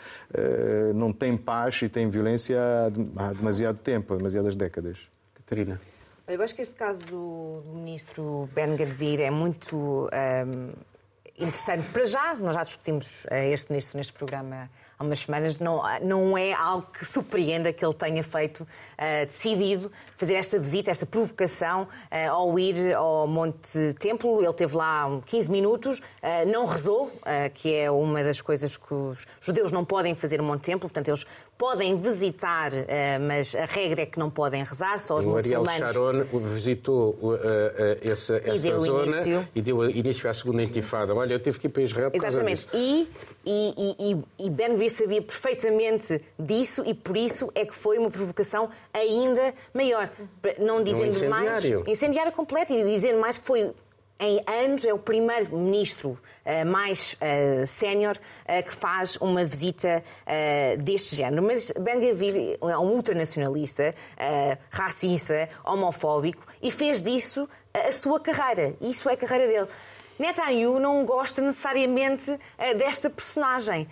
[0.95, 2.61] não tem paz e tem violência
[3.17, 5.10] há demasiado tempo, há demasiadas décadas.
[5.51, 5.81] Catarina.
[6.29, 10.73] Eu acho que este caso do ministro Ben Gavir é muito um,
[11.37, 11.89] interessante.
[11.93, 16.37] Para já, nós já discutimos uh, este ministro neste programa há umas semanas, não, não
[16.37, 21.85] é algo que surpreenda que ele tenha feito, uh, decidido fazer esta visita, esta provocação
[21.85, 24.45] uh, ao ir ao Monte Templo.
[24.45, 27.11] Ele teve lá 15 minutos, uh, não rezou,
[27.55, 31.09] que é uma das coisas que os judeus não podem fazer no Monte Templo, portanto,
[31.09, 31.25] eles
[31.61, 32.73] podem visitar,
[33.21, 35.69] mas a regra é que não podem rezar, só os o muçulmanos.
[35.69, 37.39] Ariel Sharon visitou
[38.01, 39.49] essa, essa e zona início.
[39.55, 41.15] e deu início à segunda intifada.
[41.15, 42.67] Olha, eu tive que ir para Israel por Exatamente.
[42.73, 43.11] E,
[43.45, 48.11] e, e, e Ben Gvir sabia perfeitamente disso e por isso é que foi uma
[48.11, 50.11] provocação ainda maior.
[50.59, 51.63] Não dizendo um mais.
[51.87, 53.71] Incendiário completo e dizendo mais que foi
[54.21, 56.11] em anos, é o primeiro ministro
[56.45, 60.05] uh, mais uh, sénior uh, que faz uma visita
[60.79, 61.43] deste género.
[61.43, 63.95] Mas Ben Gavir é um ultranacionalista,
[64.71, 68.75] racista, homofóbico e fez disso a sua carreira.
[68.81, 69.69] Isso é a carreira dele.
[70.19, 72.39] Netanyahu não gosta necessariamente
[72.77, 73.89] desta personagem.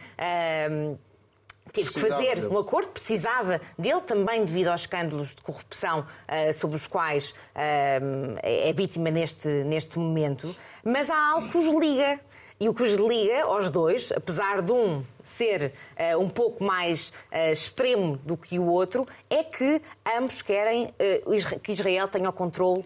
[1.69, 6.53] Uh, teve que fazer um acordo, precisava dele também devido aos escândalos de corrupção uh,
[6.55, 10.55] sobre os quais é vítima neste, neste momento,
[10.85, 12.21] mas há algo que os liga.
[12.61, 17.13] E o que os liga aos dois, apesar de um ser uh, um pouco mais
[17.33, 19.83] uh, extremo do que o outro, é que
[20.17, 22.85] ambos querem uh, que Israel tenha o controle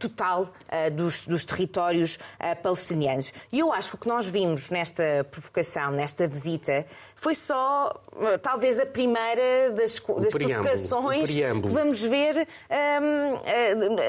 [0.00, 0.48] total
[0.94, 2.18] dos, dos, territórios
[2.60, 3.32] palestinianos.
[3.52, 8.02] E eu acho que o que nós vimos nesta provocação, nesta visita, foi só
[8.42, 12.48] talvez a primeira das, das provocações que vamos ver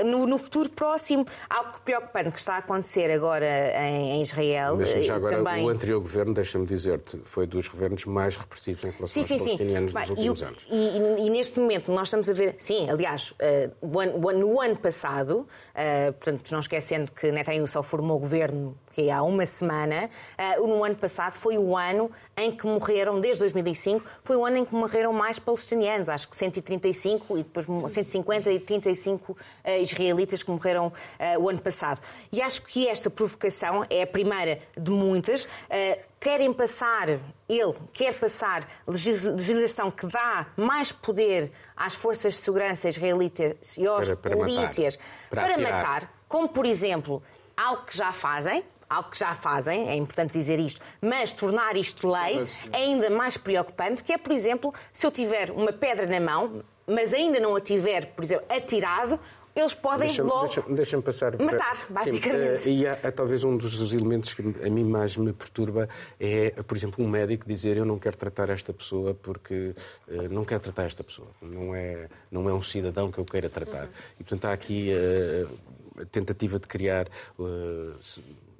[0.03, 1.25] um, no, no, futuro próximo.
[1.49, 3.45] Algo preocupante que está a acontecer agora
[3.87, 4.83] em, em Israel.
[4.83, 5.65] já agora, também...
[5.65, 9.37] o anterior governo, deixa-me dizer-te, foi dos governos mais repressivos em relação sim, aos sim,
[9.37, 9.97] palestinianos sim.
[9.99, 10.65] nos últimos e, anos.
[10.71, 16.13] E, e, neste momento nós estamos a ver, sim, aliás, uh, no ano passado, uh,
[16.13, 20.09] portanto, não esquecendo que Netanyahu só formou governo que há uma semana,
[20.57, 24.57] uh, no ano passado foi o ano em que morreram, desde 2005, foi o ano
[24.57, 29.37] em que morreram mais palestinianos, acho que 135 e depois 150 e 35 uh,
[29.81, 31.99] israelitas que morreram uh, o ano passado.
[32.31, 35.43] E acho que esta provocação é a primeira de muitas.
[35.43, 37.07] Uh, querem passar,
[37.47, 44.07] ele quer passar legislação que dá mais poder às forças de segurança israelitas e aos
[44.07, 45.29] para, para polícias matar.
[45.29, 47.21] para, para matar, como por exemplo,
[47.55, 52.11] algo que já fazem, algo que já fazem, é importante dizer isto, mas tornar isto
[52.11, 56.19] lei é ainda mais preocupante, que é, por exemplo, se eu tiver uma pedra na
[56.19, 59.19] mão, mas ainda não a tiver, por exemplo, atirado,
[59.55, 62.03] eles podem deixa logo deixa, deixa passar matar, para...
[62.03, 62.57] basicamente.
[62.59, 65.87] Sim, uh, e há, há, talvez um dos elementos que a mim mais me perturba
[66.19, 69.73] é, por exemplo, um médico dizer eu não quero tratar esta pessoa porque
[70.07, 71.29] uh, não quero tratar esta pessoa.
[71.41, 73.85] Não é, não é um cidadão que eu queira tratar.
[73.85, 73.91] Uhum.
[74.19, 77.07] E, portanto, há aqui uh, a tentativa de criar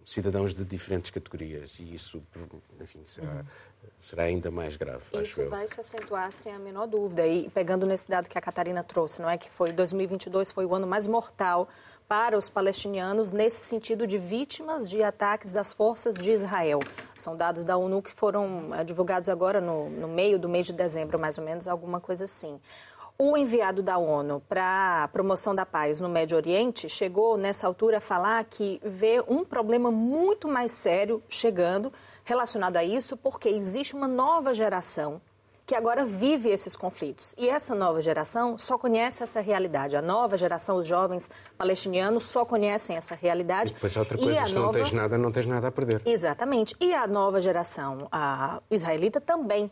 [0.06, 2.22] cidadãos de diferentes categorias e isso,
[2.80, 3.44] enfim, será,
[4.00, 5.50] será ainda mais grave, Isso acho eu.
[5.50, 7.26] vai se acentuar sem a menor dúvida.
[7.26, 10.76] E pegando nesse dado que a Catarina trouxe, não é que foi 2022 foi o
[10.76, 11.68] ano mais mortal
[12.08, 16.80] para os palestinianos nesse sentido de vítimas de ataques das forças de Israel.
[17.16, 20.74] São dados da ONU que foram eh, divulgados agora no, no meio do mês de
[20.74, 22.62] dezembro, mais ou menos, alguma coisa assim.
[23.18, 27.98] O enviado da ONU para a promoção da paz no Médio Oriente chegou nessa altura
[27.98, 31.94] a falar que vê um problema muito mais sério chegando
[32.26, 35.22] relacionado a isso, porque existe uma nova geração
[35.66, 37.34] que agora vive esses conflitos.
[37.38, 39.96] E essa nova geração só conhece essa realidade.
[39.96, 43.72] A nova geração, os jovens palestinianos, só conhecem essa realidade.
[43.72, 46.02] E depois outra coisa, a se não nova- tens nada, não tens nada a perder.
[46.06, 46.76] Exatamente.
[46.82, 49.72] E a nova geração a israelita também.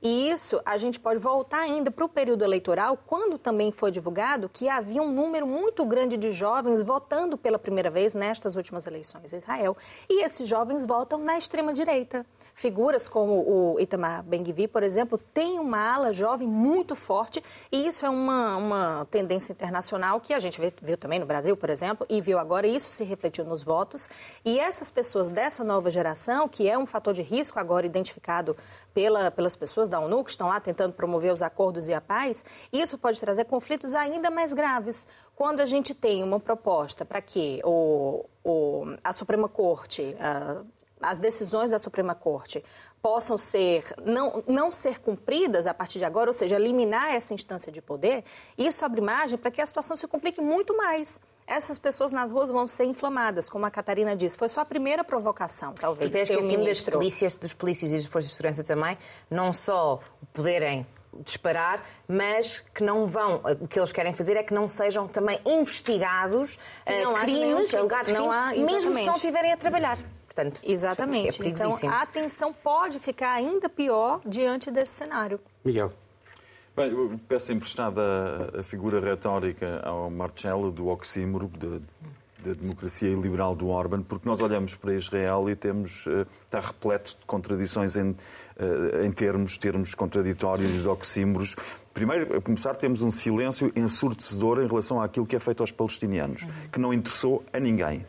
[0.00, 4.48] E isso a gente pode voltar ainda para o período eleitoral, quando também foi divulgado
[4.48, 9.32] que havia um número muito grande de jovens votando pela primeira vez nestas últimas eleições
[9.32, 9.76] em Israel.
[10.08, 12.24] E esses jovens votam na extrema-direita.
[12.54, 18.04] Figuras como o Itamar Ben-Gvir, por exemplo, tem uma ala jovem muito forte e isso
[18.04, 22.20] é uma, uma tendência internacional que a gente viu também no Brasil, por exemplo, e
[22.20, 24.08] viu agora, e isso se refletiu nos votos.
[24.44, 28.56] E essas pessoas dessa nova geração, que é um fator de risco agora identificado
[28.98, 32.44] pela, pelas pessoas da ONU, que estão lá tentando promover os acordos e a paz,
[32.72, 35.06] isso pode trazer conflitos ainda mais graves.
[35.36, 40.64] Quando a gente tem uma proposta para que o, o, a Suprema Corte, ah,
[41.00, 42.64] as decisões da Suprema Corte
[43.00, 47.70] possam ser não, não ser cumpridas a partir de agora, ou seja, eliminar essa instância
[47.70, 48.24] de poder,
[48.56, 51.20] isso abre margem para que a situação se complique muito mais.
[51.46, 54.36] Essas pessoas nas ruas vão ser inflamadas, como a Catarina disse.
[54.36, 56.10] Foi só a primeira provocação, talvez.
[56.10, 58.98] E ter que acima das polícias, dos polícias e das forças de segurança também,
[59.30, 59.98] não só
[60.34, 60.86] poderem
[61.20, 65.40] disparar, mas que não vão, o que eles querem fazer é que não sejam também
[65.46, 68.36] investigados não eh, haja nenhum crimes, alegados não crimes,
[68.68, 69.98] há- mesmo se não estiverem a trabalhar.
[70.38, 71.42] Portanto, Exatamente.
[71.42, 75.40] É então, a atenção pode ficar ainda pior diante desse cenário.
[75.64, 75.92] Miguel.
[76.76, 78.00] Bem, eu peço emprestada
[78.56, 81.80] a, figura retórica ao Marcelo do oxímoro da
[82.40, 87.16] da democracia liberal do Orban, porque nós olhamos para Israel e temos eh, está repleto
[87.18, 88.16] de contradições em,
[88.56, 91.56] eh, em termos, termos contraditórios e de oxímoros.
[91.92, 96.46] Primeiro, a começar, temos um silêncio ensurdecedor em relação àquilo que é feito aos palestinianos,
[96.70, 98.06] que não interessou a ninguém.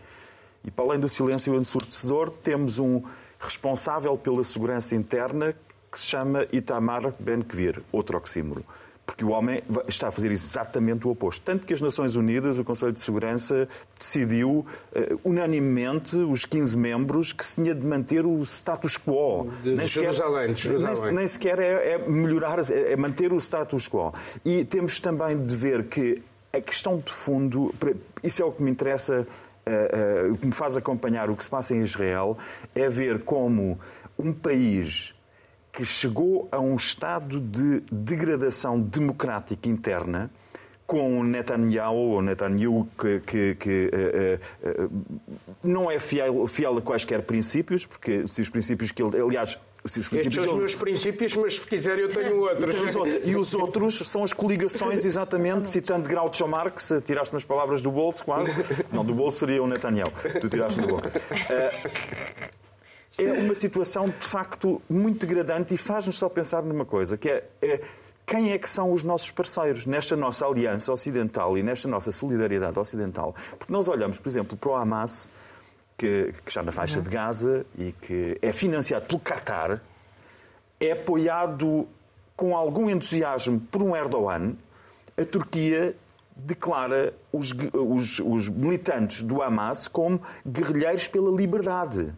[0.63, 3.02] E para além do silêncio ensurdecedor, temos um
[3.39, 5.54] responsável pela segurança interna
[5.91, 8.63] que se chama Itamar Ben-Gvir, outro oxímoro.
[9.06, 11.43] Porque o homem está a fazer exatamente o oposto.
[11.43, 13.67] Tanto que as Nações Unidas, o Conselho de Segurança,
[13.98, 19.48] decidiu eh, unanimemente, os 15 membros, que se tinha de manter o status quo.
[19.63, 21.04] De- de Jerusalém, de Jerusalém.
[21.06, 24.13] nem- nem sequer é, é melhorar, é é manter o status quo.
[24.45, 26.22] E temos também de ver que
[26.54, 27.74] a questão de fundo,
[28.24, 29.26] isso é o que me interessa,
[30.32, 32.38] o que me faz acompanhar o que se passa em Israel,
[32.75, 33.79] é ver como
[34.17, 35.13] um país
[35.71, 40.29] que chegou a um estado de degradação democrática interna,
[40.86, 44.88] com Netanyahu, ou Netanyahu que, que- que, eh, eh, eh,
[45.63, 49.21] não é fiel, fiel a quaisquer princípios, porque se os princípios que ele.
[49.21, 52.75] Aliás, Estes são os meus princípios, mas se quiser eu tenho outros.
[52.75, 53.19] Tem os outros.
[53.23, 58.23] E os outros são as coligações, exatamente, citando Groucho Marx, tiraste umas palavras do bolso,
[58.25, 58.51] quase.
[58.91, 60.11] Não, do bolso seria o Netanyahu.
[60.41, 61.11] Tu tiraste da boca.
[61.49, 62.49] Eh,
[63.17, 67.43] É uma situação, de facto, muito degradante e faz-nos só pensar numa coisa, que é,
[67.61, 67.81] é
[68.25, 72.79] quem é que são os nossos parceiros nesta nossa aliança ocidental e nesta nossa solidariedade
[72.79, 73.35] ocidental.
[73.57, 75.29] Porque nós olhamos, por exemplo, para o Hamas,
[75.99, 79.81] que, que está na faixa de Gaza e que é financiado pelo Qatar,
[80.79, 81.85] é apoiado
[82.35, 84.53] com algum entusiasmo por um Erdogan,
[85.17, 85.93] a Turquia
[86.35, 92.13] declara os, os- os militantes do Hamas como guerrilheiros pela liberdade.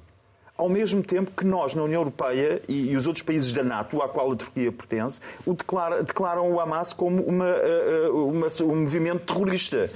[0.55, 3.99] Ao mesmo tempo que nós, na União Europeia e, e os outros países da NATO,
[3.99, 8.47] à qual a Turquia pertence, o declara- declaram o Hamas como uma, eh, eh, uma-
[8.71, 9.89] um movimento terrorista.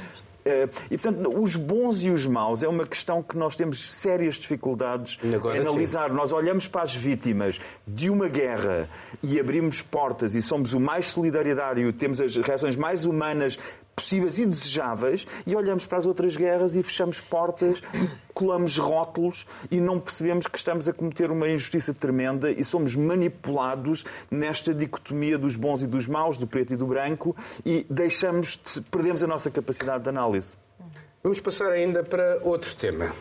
[0.45, 4.35] Eh, E, portanto, os bons e os maus é uma questão que nós temos sérias
[4.35, 5.67] dificuldades Agora em sim.
[5.67, 6.11] analisar.
[6.13, 8.87] Nós olhamos para as vítimas de uma guerra
[9.23, 13.57] e abrimos portas e somos o mais solidaridário, temos as reações mais humanas
[13.95, 17.81] possíveis e desejáveis e olhamos para as outras guerras e fechamos portas,
[18.33, 24.03] colamos rótulos e não percebemos que estamos a cometer uma injustiça tremenda e somos manipulados
[24.29, 28.81] nesta dicotomia dos bons e dos maus, do preto e do branco e deixamos de,
[28.81, 30.57] perdemos a nossa capacidade de análise.
[31.23, 33.13] Vamos passar ainda para outro tema.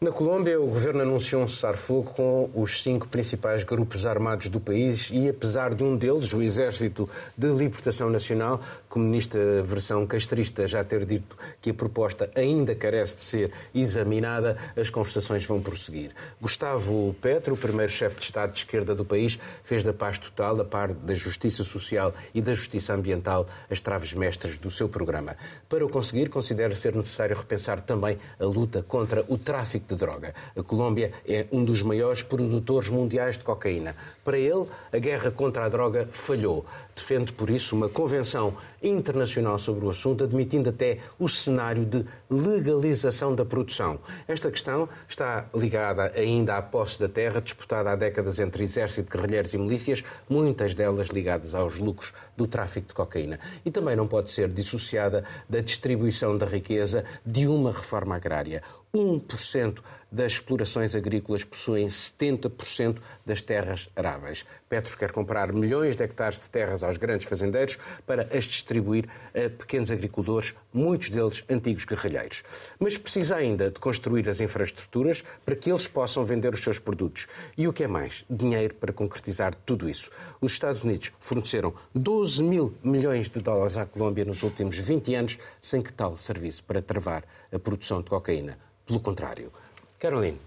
[0.00, 5.10] Na Colômbia, o governo anunciou um cessar-fogo com os cinco principais grupos armados do país
[5.12, 11.04] e, apesar de um deles, o Exército de Libertação Nacional, comunista versão castrista, já ter
[11.04, 16.12] dito que a proposta ainda carece de ser examinada, as conversações vão prosseguir.
[16.40, 20.60] Gustavo Petro, o primeiro chefe de Estado de esquerda do país, fez da paz total,
[20.60, 25.36] a par da justiça social e da justiça ambiental, as traves mestras do seu programa.
[25.68, 30.34] Para o conseguir, considera ser necessário repensar também a luta contra o tráfico de droga.
[30.56, 33.96] A Colômbia é um dos maiores produtores mundiais de cocaína.
[34.24, 36.64] Para ele, a guerra contra a droga falhou.
[36.94, 43.34] Defende, por isso, uma convenção internacional sobre o assunto, admitindo até o cenário de legalização
[43.34, 43.98] da produção.
[44.26, 49.54] Esta questão está ligada ainda à posse da terra, disputada há décadas entre exército, guerrilheiros
[49.54, 53.38] e milícias, muitas delas ligadas aos lucros do tráfico de cocaína.
[53.64, 58.62] E também não pode ser dissociada da distribuição da riqueza de uma reforma agrária.
[58.94, 59.78] 1%
[60.10, 64.44] das explorações agrícolas possuem 70% das terras aráveis.
[64.68, 69.48] Petros quer comprar milhões de hectares de terras aos grandes fazendeiros para as distribuir a
[69.50, 72.42] pequenos agricultores, muitos deles antigos guerrilheiros.
[72.78, 77.26] Mas precisa ainda de construir as infraestruturas para que eles possam vender os seus produtos.
[77.56, 78.24] E o que é mais?
[78.28, 80.10] Dinheiro para concretizar tudo isso.
[80.40, 85.38] Os Estados Unidos forneceram 12 mil milhões de dólares à Colômbia nos últimos 20 anos,
[85.60, 88.58] sem que tal serviço para travar a produção de cocaína.
[88.86, 89.52] Pelo contrário.
[89.98, 90.40] Caroline.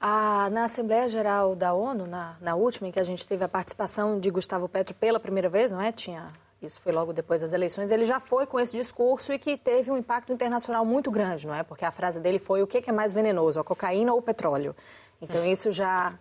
[0.00, 3.48] Ah, na Assembleia Geral da ONU, na, na, última, em que a gente teve a
[3.48, 5.90] participação de Gustavo Petro pela primeira vez, não é?
[5.90, 9.56] Tinha, isso foi logo depois das eleições, ele já foi com esse discurso e que
[9.56, 11.64] teve um impacto internacional muito grande, não é?
[11.64, 14.74] Porque a frase dele foi: o que é mais venenoso, a cocaína ou o petróleo?
[15.20, 16.14] Então isso já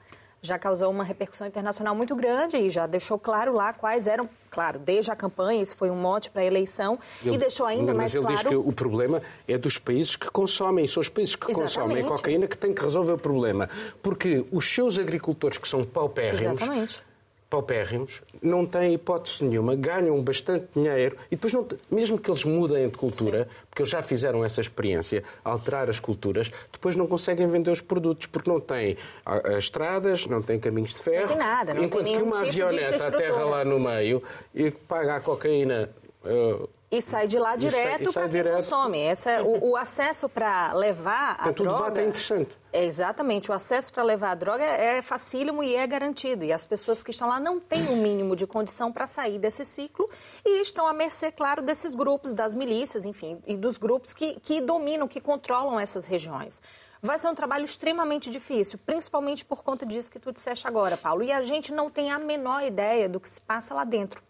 [0.47, 4.79] já causou uma repercussão internacional muito grande e já deixou claro lá quais eram, claro,
[4.79, 8.11] desde a campanha, isso foi um mote para a eleição, ele, e deixou ainda mais
[8.13, 8.23] claro...
[8.23, 11.51] Mas ele diz que o problema é dos países que consomem, são os países que
[11.51, 11.75] Exatamente.
[11.75, 13.69] consomem cocaína que têm que resolver o problema,
[14.01, 16.41] porque os seus agricultores que são paupérrimos...
[16.41, 17.07] Exatamente
[17.49, 22.89] paupérrimos, não têm hipótese nenhuma, ganham bastante dinheiro e depois, não, mesmo que eles mudem
[22.89, 23.49] de cultura, Sim.
[23.69, 28.27] porque eles já fizeram essa experiência, alterar as culturas, depois não conseguem vender os produtos
[28.27, 31.21] porque não têm uh, estradas, não têm caminhos de ferro.
[31.21, 34.21] Não tem nada, não enquanto tem que uma tipo avioneta aterra lá no meio
[34.53, 35.89] e paga a cocaína.
[36.25, 38.55] Uh, e sai de lá direto para quem direto.
[38.55, 38.99] consome.
[38.99, 41.75] Essa, é o, o acesso para levar a então, droga...
[41.75, 42.57] O debate é interessante.
[42.71, 43.51] É, exatamente.
[43.51, 46.45] O acesso para levar a droga é facílimo e é garantido.
[46.45, 49.37] E as pessoas que estão lá não têm o um mínimo de condição para sair
[49.37, 50.09] desse ciclo
[50.45, 54.61] e estão à mercê, claro, desses grupos, das milícias, enfim, e dos grupos que, que
[54.61, 56.61] dominam, que controlam essas regiões.
[57.01, 61.21] Vai ser um trabalho extremamente difícil, principalmente por conta disso que tu disseste agora, Paulo.
[61.21, 64.26] E a gente não tem a menor ideia do que se passa lá dentro.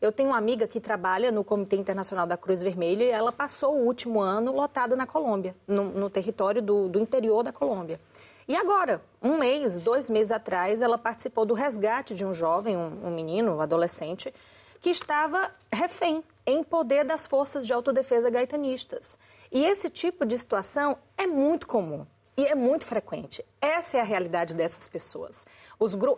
[0.00, 3.76] Eu tenho uma amiga que trabalha no Comitê Internacional da Cruz Vermelha e ela passou
[3.76, 8.00] o último ano lotada na Colômbia, no, no território do, do interior da Colômbia.
[8.48, 13.08] E agora, um mês, dois meses atrás, ela participou do resgate de um jovem, um,
[13.08, 14.32] um menino, um adolescente,
[14.80, 19.18] que estava refém, em poder das forças de autodefesa gaitanistas.
[19.52, 22.06] E esse tipo de situação é muito comum.
[22.36, 23.44] E é muito frequente.
[23.60, 25.44] Essa é a realidade dessas pessoas.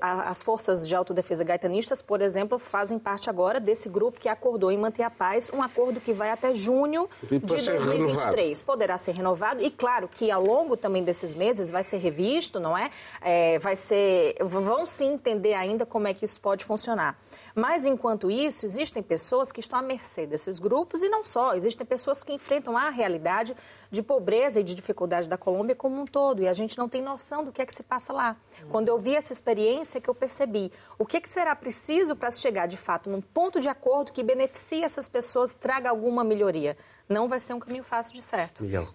[0.01, 4.79] As forças de autodefesa gaitanistas, por exemplo, fazem parte agora desse grupo que acordou em
[4.79, 8.62] manter a paz, um acordo que vai até junho de 2023.
[8.62, 12.79] Poderá ser renovado e, claro, que ao longo também desses meses vai ser revisto, não
[12.79, 12.90] é?
[13.20, 17.18] é vai ser, vão se entender ainda como é que isso pode funcionar.
[17.55, 21.55] Mas, enquanto isso, existem pessoas que estão à mercê desses grupos e não só.
[21.55, 23.57] Existem pessoas que enfrentam a realidade
[23.91, 26.43] de pobreza e de dificuldade da Colômbia como um todo.
[26.43, 28.37] E a gente não tem noção do que é que se passa lá.
[28.71, 32.67] Quando eu vi essa experiência, que eu percebi o que, que será preciso para chegar,
[32.67, 36.77] de fato, num ponto de acordo que beneficie essas pessoas, traga alguma melhoria.
[37.09, 38.62] Não vai ser um caminho fácil de certo.
[38.62, 38.88] Miguel.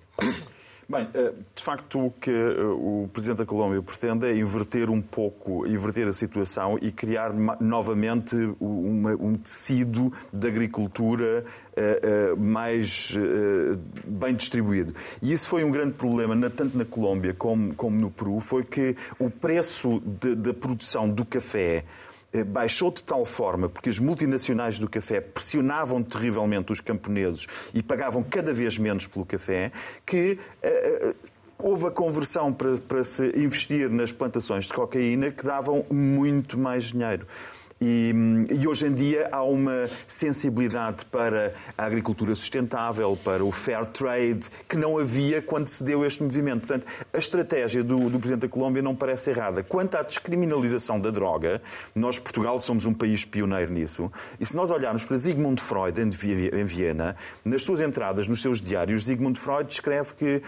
[0.89, 5.01] Bem, eh, de facto, o que eh, o Presidente da Colômbia pretende é inverter um
[5.01, 11.43] pouco, inverter a situação e criar novamente um tecido de agricultura
[11.75, 13.13] eh, mais
[14.05, 14.95] bem distribuído.
[15.21, 18.95] E isso foi um grande problema, tanto na Colômbia como, como no Peru, foi que
[19.19, 21.83] o preço da produção do café
[22.45, 28.23] baixou de tal forma, porque as multinacionais do café pressionavam terrivelmente os camponeses e pagavam
[28.23, 29.71] cada vez menos pelo café,
[30.05, 31.15] que uh,
[31.57, 36.85] houve a conversão para, para se investir nas plantações de cocaína que davam muito mais
[36.85, 37.25] dinheiro.
[37.79, 38.11] E,
[38.49, 44.47] e, hoje em dia há uma sensibilidade para a agricultura sustentável, para o fair trade,
[44.67, 46.65] que não havia quando se deu este movimento.
[46.65, 49.61] Portanto, a estratégia do, do Presidente da Colômbia não parece errada.
[49.61, 51.61] Quanto à descriminalização da droga,
[51.93, 54.11] nós, Portugal, somos um país pioneiro nisso.
[54.39, 59.05] E se nós olharmos para Sigmund Freud em Viena, nas suas entradas, nos seus diários,
[59.05, 60.41] Sigmund Freud descreve que uh,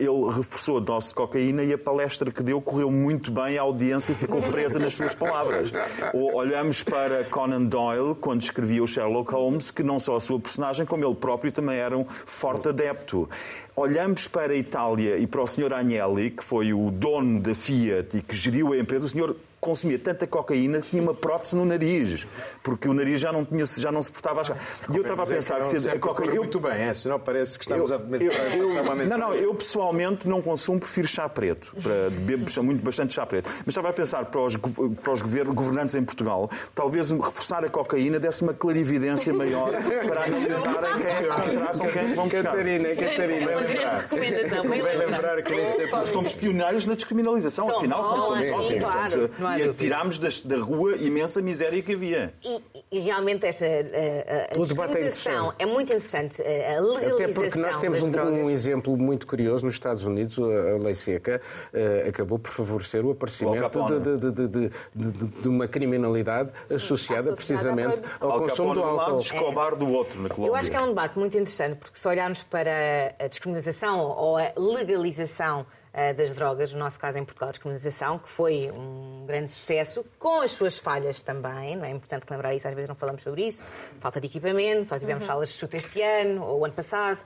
[0.00, 3.62] ele reforçou a dose de cocaína e a palestra que deu correu muito bem à
[3.62, 5.72] audiência e ficou presa nas suas palavras.
[6.12, 10.38] Ou olhamos para Conan Doyle, quando escrevia o Sherlock Holmes, que não só a sua
[10.38, 13.28] personagem, como ele próprio também era um forte adepto.
[13.74, 15.72] Olhamos para a Itália e para o Sr.
[15.72, 19.06] Agnelli, que foi o dono da Fiat e que geriu a empresa.
[19.06, 22.26] O senhor consumia tanta cocaína que tinha uma prótese no nariz,
[22.64, 25.26] porque o nariz já não, tinha, já não se portava a E eu estava a
[25.26, 26.34] pensar que, se a cocaína.
[26.34, 29.20] Muito bem, é, senão parece que estamos eu, a passar uma mensagem.
[29.20, 31.72] Não, não, eu pessoalmente não consumo, prefiro chá preto.
[31.80, 33.48] Para, bebo muito, bastante chá preto.
[33.58, 38.18] Mas estava a pensar para os, para os governantes em Portugal, talvez reforçar a cocaína
[38.18, 39.70] desse uma clarividência maior
[40.08, 42.42] para analisarem quem é que com quem vão buscar.
[42.42, 43.52] Catarina, Catarina.
[43.52, 44.68] Uma grande recomendação.
[44.68, 46.06] Bem lembrar que nem sempre...
[46.06, 48.04] Somos pioneiros na descriminalização, afinal.
[48.04, 52.34] Somos, sim, claro e tirámos da rua imensa miséria que havia.
[52.44, 56.42] E, e realmente esta a, a, descriminalização é, é, muito interessante.
[56.42, 60.78] A legalização Até porque nós temos um, um, exemplo muito curioso nos Estados Unidos, a,
[60.78, 61.40] lei seca
[61.72, 68.02] uh, acabou por favorecer o aparecimento de, de, de, de, uma criminalidade Sim, associada, precisamente
[68.20, 68.96] ao consumo do álcool.
[68.96, 70.50] Lado, Escobar do outro na Colômbia.
[70.50, 74.36] Eu acho que é um debate muito interessante, porque se olharmos para a descriminalização ou
[74.36, 75.81] a legalização eh,
[76.16, 80.40] das drogas, no nosso caso em Portugal, a descriminalização, que foi um grande sucesso, com
[80.40, 83.62] as suas falhas também, não é importante lembrar isso, às vezes não falamos sobre isso,
[84.00, 85.28] falta de equipamento, só tivemos uhum.
[85.28, 87.22] salas de chute este ano ou ano passado,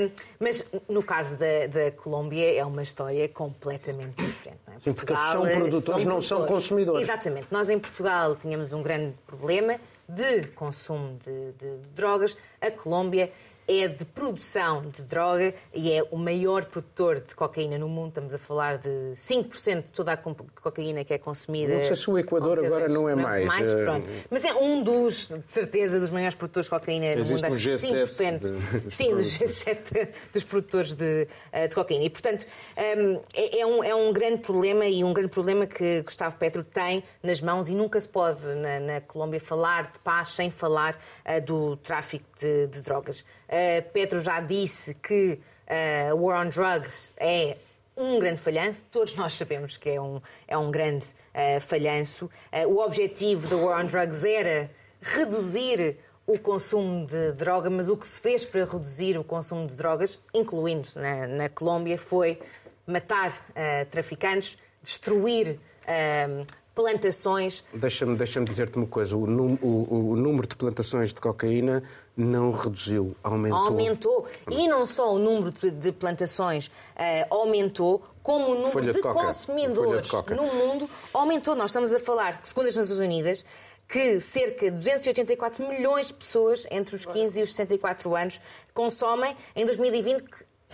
[0.00, 4.60] um, mas no caso da, da, Colômbia é uma história completamente diferente.
[4.66, 4.78] Não é?
[4.78, 6.26] Sim, porque Portugal, são produtores, são não produtores.
[6.26, 7.02] são consumidores.
[7.02, 7.48] Exatamente.
[7.50, 12.36] Nós em Portugal tínhamos um grande problema de consumo de, de, de drogas.
[12.60, 13.32] A Colômbia
[13.68, 18.08] é de produção de droga e é o maior produtor de cocaína no mundo.
[18.08, 21.74] Estamos a falar de 5% de toda a cocaína que é consumida.
[21.74, 23.46] Não sei se o Equador agora não é não, mais.
[23.46, 24.06] mais eh, pronto.
[24.30, 27.56] Mas é um dos, de certeza, dos maiores produtores de cocaína Existe no mundo.
[27.56, 28.92] Um G7 5%.
[28.92, 32.04] sim, dos G7 dos produtores de, eh, de cocaína.
[32.04, 32.46] E, portanto,
[32.76, 36.62] ehm, é, é, um, é um grande problema e um grande problema que Gustavo Petro
[36.62, 40.94] tem nas mãos e nunca se pode, na, na Colômbia, falar de paz sem falar
[40.94, 43.24] uh, do tráfico de, de drogas.
[43.56, 47.56] Uh, Petro já disse que a uh, War on Drugs é
[47.96, 52.28] um grande falhanço, todos nós sabemos que é um, é um grande uh, falhanço.
[52.68, 55.96] O objetivo da War on Drugs era reduzir
[56.26, 60.20] o consumo de droga, mas o que se fez para reduzir o consumo de drogas,
[60.34, 62.38] incluindo na, na Colômbia, foi
[62.86, 63.32] matar
[63.90, 65.58] traficantes, destruir
[66.74, 67.64] plantações.
[67.72, 71.82] Deixa-me deixa dizer-te uma coisa: o, o, o, número de plantações de cocaína
[72.16, 73.58] não reduziu, aumentou.
[73.58, 74.26] Aumentou.
[74.50, 76.70] E não só o número de plantações uh,
[77.28, 81.54] aumentou, como o número de, de consumidores de no mundo aumentou.
[81.54, 83.44] Nós estamos a falar, segundo as Nações Unidas,
[83.86, 88.40] que cerca de 284 milhões de pessoas entre os 15 e os 64 anos
[88.72, 90.24] consomem em 2020,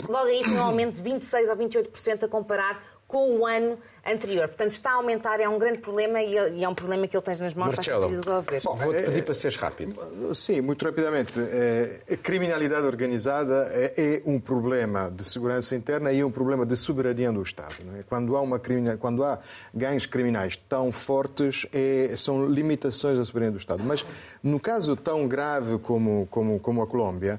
[0.09, 4.49] logo aí foi um aumento de 26 ou 28% a comparar com o ano anterior.
[4.49, 7.37] Portanto, está a aumentar, é um grande problema e é um problema que ele tem
[7.37, 8.61] nas mãos, Marcelo, para resolver.
[8.65, 10.35] Bom, vou-te pedir para seres rápido.
[10.35, 11.39] Sim, muito rapidamente.
[11.39, 16.75] É, a criminalidade organizada é, é, um problema de segurança interna e um problema de
[16.75, 17.75] soberania do Estado.
[17.99, 18.03] É?
[18.03, 19.39] Quando, há uma criminal, quando há
[19.75, 23.85] ganhos criminais tão fortes, é, são limitações da soberania do Estado.
[23.85, 24.07] Mas
[24.43, 27.39] no caso tão grave como, como, como a Colômbia,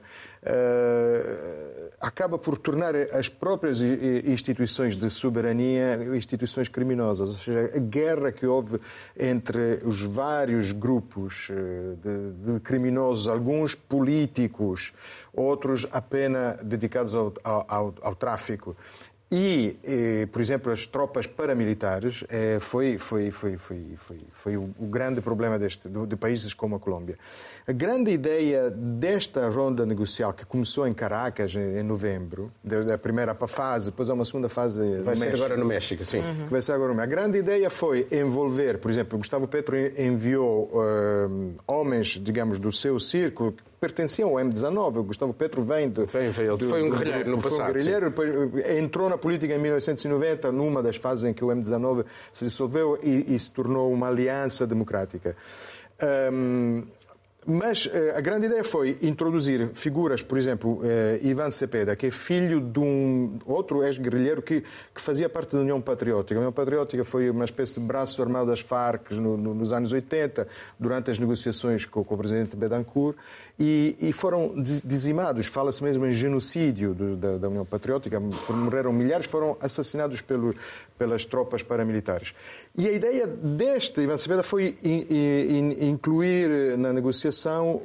[2.04, 7.30] acaba por tornar as próprias instituições de soberania instituições criminosas.
[7.30, 8.80] Ou seja, a guerra que houve
[9.18, 14.94] entre os vários grupos eh, de, de criminosos, alguns políticos,
[15.34, 18.76] outros apenas dedicados ao, ao, ao tráfico,
[19.36, 24.70] e, eh, por exemplo, as tropas paramilitares eh, foi, foi, foi, foi, foi, foi o,
[24.82, 27.18] grande problema deste, de países como a Colômbia.
[27.66, 33.90] A grande ideia desta ronda negocial, que começou em Caracas em, novembro, da primeira fase,
[33.90, 34.80] depois há uma segunda fase.
[35.00, 36.20] Vai ser México, agora no México, sim.
[36.20, 36.48] Uhum.
[36.52, 37.14] Vai ser agora no México.
[37.14, 43.00] A grande ideia foi envolver, por exemplo, Gustavo Petro enviou uh, homens, digamos, do seu
[43.00, 44.98] círculo pertenciam ao M19.
[44.98, 46.08] O Gustavo Petro vem de.
[46.08, 47.58] Foi, foi, do, foi um guerrilheiro no passado.
[47.58, 51.44] Foi um guerrilheiro, depois eh, entrou na política em 1990, numa das fases em que
[51.44, 55.36] o M19 se dissolveu e, e se tornou uma aliança democrática.
[56.32, 56.86] Um,
[57.46, 60.82] Mas a grande ideia foi introduzir figuras, por exemplo,
[61.22, 64.64] Ivan Cepeda, que é filho de um outro ex-guerrilheiro que,
[64.94, 66.36] que fazia parte da União Patriótica.
[66.36, 69.92] A União Patriótica foi uma espécie de braço armado das Farc no, no, nos anos
[69.92, 70.48] 80,
[70.80, 73.18] durante as negociações com, com o presidente Bedancourt,
[73.60, 75.46] e, e foram dizimados.
[75.46, 78.20] Fala-se mesmo em genocídio do, da, da, União Patriótica.
[78.20, 80.56] Morreram milhares, foram assassinados pelo,
[80.98, 82.34] pelas tropas paramilitares.
[82.76, 87.33] E a ideia deste Ivan Cepeda foi in, in, incluir na negociação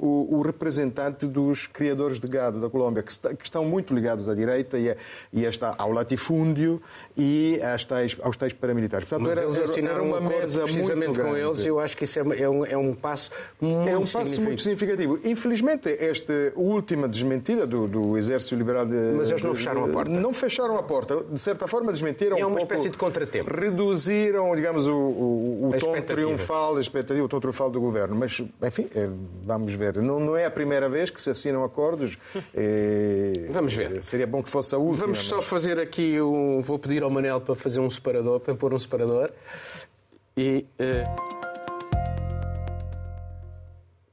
[0.00, 4.28] o, o, representante dos criadores de gado da Colômbia, que, está, que estão muito ligados
[4.28, 4.96] à direita e, a,
[5.32, 6.80] e esta, ao latifúndio
[7.16, 9.08] e às tais, aos tais paramilitares.
[9.08, 11.96] Portanto, Mas era, eles assinaram era uma um mesa precisamente com eles e eu acho
[11.96, 13.30] que isso é, é, um, é um passo
[13.60, 15.18] muito É um passo muito significativo.
[15.24, 18.94] Infelizmente, esta última desmentida do, do Exército Liberal de...
[19.16, 20.10] Mas eles não fecharam a porta.
[20.10, 21.24] Não fecharam a porta.
[21.24, 23.52] De certa forma, desmentiram É uma um espécie de contratempo.
[23.52, 28.14] Reduziram, digamos, digamos, o, o, o tom triunfal, a expectativa, o tom triunfal do governo.
[28.14, 29.08] Mas, enfim, é,
[29.44, 29.96] vamos ver.
[30.02, 32.18] Não, não é a primeira vez que se assinam acordos.
[32.54, 34.02] É, vamos ver.
[34.02, 35.06] Seria bom que fosse a última.
[35.06, 36.60] Vamos só fazer aqui um.
[36.60, 39.30] Vou pedir ao Manel para fazer um separador, para pôr um separador.
[40.36, 40.66] E.
[40.78, 41.38] Uh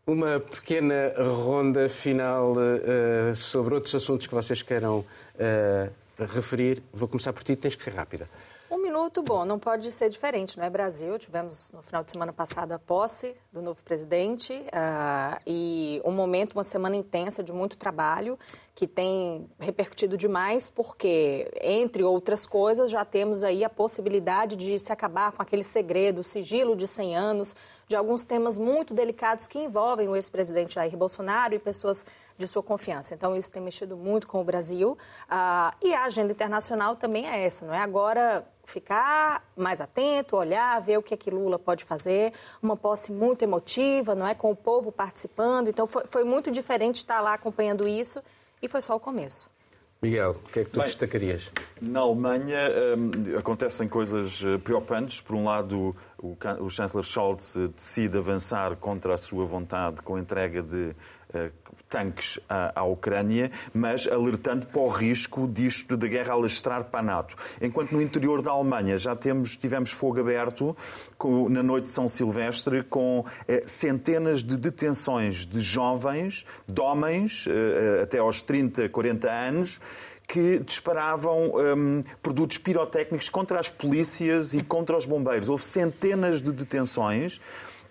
[0.07, 5.91] uma pequena ronda final uh, sobre outros assuntos que vocês queiram uh,
[6.32, 6.84] referir.
[6.93, 8.30] Vou começar por ti, tens que ser rápida.
[8.70, 11.20] Um minuto, bom, não pode ser diferente, não é Brasil?
[11.20, 16.53] Tivemos no final de semana passado a posse do novo presidente uh, e um momento,
[16.53, 18.39] uma semana intensa de muito trabalho
[18.74, 24.91] que tem repercutido demais, porque, entre outras coisas, já temos aí a possibilidade de se
[24.91, 27.55] acabar com aquele segredo, sigilo de 100 anos,
[27.88, 32.03] de alguns temas muito delicados que envolvem o ex-presidente Jair Bolsonaro e pessoas
[32.38, 33.13] de sua confiança.
[33.13, 34.97] Então, isso tem mexido muito com o Brasil.
[35.29, 37.79] Uh, e a agenda internacional também é essa, não é?
[37.79, 42.33] Agora, ficar mais atento, olhar, ver o que é que Lula pode fazer.
[42.61, 44.36] Uma posse muito emotiva, não é?
[44.36, 45.69] Com o povo participando.
[45.69, 48.21] Então, foi, foi muito diferente estar lá acompanhando isso
[48.61, 49.49] e foi só o começo.
[50.01, 51.51] Miguel, o que é que tu Bem, destacarias?
[51.81, 55.19] Na Alemanha um, acontecem coisas eh, preocupantes.
[55.19, 60.19] Por um lado, o, o chanceler Scholz decide avançar contra a sua vontade com a
[60.19, 60.95] entrega de uh,
[61.89, 67.03] tanques à, à, Ucrânia, mas alertando para o risco disto de guerra alastrar para a
[67.03, 67.36] NATO.
[67.61, 70.75] Enquanto no interior da Alemanha já temos, tivemos fogo aberto
[71.17, 77.45] com, na noite de São Silvestre com eh, centenas de detenções de jovens, de homens,
[77.47, 79.79] eh, até aos 30, 40 anos,
[80.27, 85.49] que disparavam um, produtos pirotécnicos contra as polícias e contra os bombeiros.
[85.49, 87.39] Houve centenas de detenções.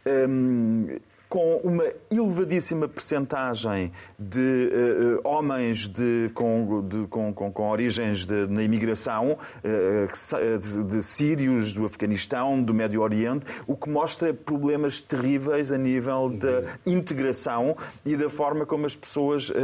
[0.05, 0.99] Um,
[1.35, 1.83] com uma
[2.13, 4.71] elevadíssima percentagem de
[5.19, 11.03] uh, homens de, com, de, com, com, com, origens de, na imigração, uh, de, de,
[11.03, 17.77] sírios, do Afeganistão, do Médio Oriente, o que mostra problemas terríveis a nível da integração
[18.07, 19.55] e da forma como as pessoas uh,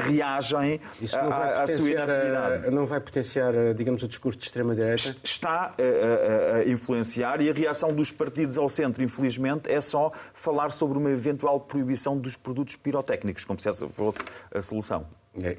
[0.00, 0.80] reagem
[1.12, 2.70] à, à sua inatividade.
[2.72, 5.14] Não vai potenciar, digamos, o discurso de extrema-direita?
[5.22, 10.10] Está a, a, a influenciar e a reação dos partidos ao centro, infelizmente, é só
[10.34, 14.18] falar sobre sobre uma eventual proibição dos produtos pirotécnicos, como se essa fosse
[14.52, 15.06] a solução.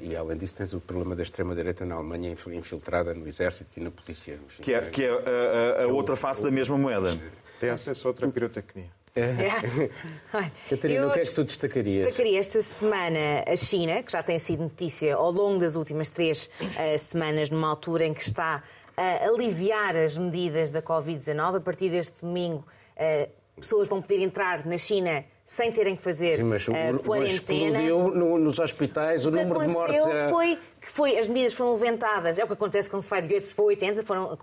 [0.02, 3.92] E, além disso, tens o problema da extrema-direita na Alemanha infiltrada no exército e na
[3.92, 4.38] polícia.
[4.44, 7.16] Enfim, que é, que é a, a, a outra face da mesma moeda.
[7.60, 8.86] Tem acesso a outra pirotecnia.
[9.14, 9.20] É.
[10.36, 10.50] é.
[10.68, 12.06] Catarina, o que é que tu destacarias?
[12.06, 16.50] Destacaria esta semana a China, que já tem sido notícia ao longo das últimas três
[16.60, 18.64] uh, semanas, numa altura em que está
[18.96, 21.56] a aliviar as medidas da Covid-19.
[21.56, 22.66] A partir deste domingo,
[22.96, 26.72] uh, pessoas vão poder entrar na China sem terem que fazer Sim, mas, uh,
[27.04, 27.80] quarentena.
[27.80, 30.06] Mas no, nos hospitais o, o número de mortes...
[30.06, 30.28] É...
[30.28, 33.34] foi que foi, as medidas foram levantadas, é o que acontece quando se vai de
[33.34, 34.38] 8 para 80, foram,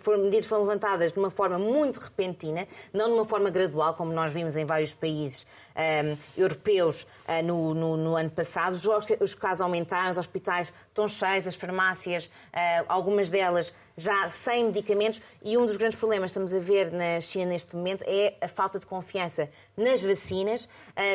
[0.00, 4.12] foram, medidas foram levantadas de uma forma muito repentina, não de uma forma gradual, como
[4.12, 5.46] nós vimos em vários países
[5.76, 8.74] um, ehm, europeus uh, no, no, no, ano passado.
[8.74, 8.84] Os,
[9.20, 15.20] os casos aumentaram, os hospitais estão cheios, as farmácias, uh, algumas delas já sem medicamentos,
[15.42, 18.46] e um dos grandes problemas que estamos a ver na China neste momento é a
[18.48, 20.68] falta de confiança nas vacinas.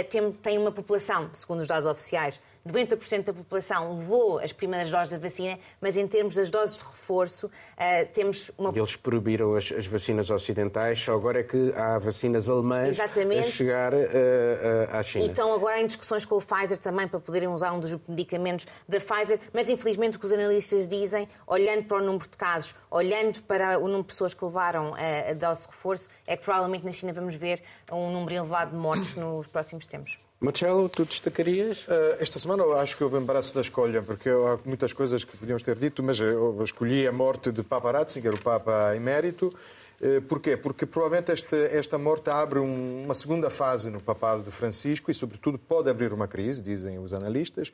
[0.10, 5.10] Tem, tem uma população, segundo os dados oficiais, 90% da população levou as primeiras doses
[5.10, 8.72] da vacina, mas em termos das doses de reforço, uh, temos uma.
[8.74, 13.40] Eles proibiram as, as, vacinas ocidentais, só agora é que há vacinas alemãs Exatamente.
[13.40, 15.26] a chegar uh, uh, à China.
[15.26, 18.66] E estão agora em discussões com o Pfizer também para poderem usar um dos medicamentos
[18.88, 22.74] da Pfizer, mas infelizmente o que os analistas dizem, olhando para o número de casos,
[22.90, 26.44] olhando para o número de pessoas que levaram a, a dose de reforço, é que
[26.44, 27.62] provavelmente na China vamos ver
[27.92, 30.18] um número elevado de mortes nos próximos tempos.
[30.44, 31.88] Marcelo, tu destacarias?
[31.88, 35.38] Uh, esta semana eu acho que houve embaraço da escolha, porque há muitas coisas que
[35.38, 39.54] podíamos ter dito, mas eu escolhi a morte de Papa Ratzinger, o Papa emérito,
[40.02, 40.58] Eh, porquê?
[40.58, 45.14] Porque provavelmente esta, esta morte abre um, uma segunda fase no papado de Francisco e,
[45.14, 47.72] sobretudo, pode abrir uma crise, dizem os analistas.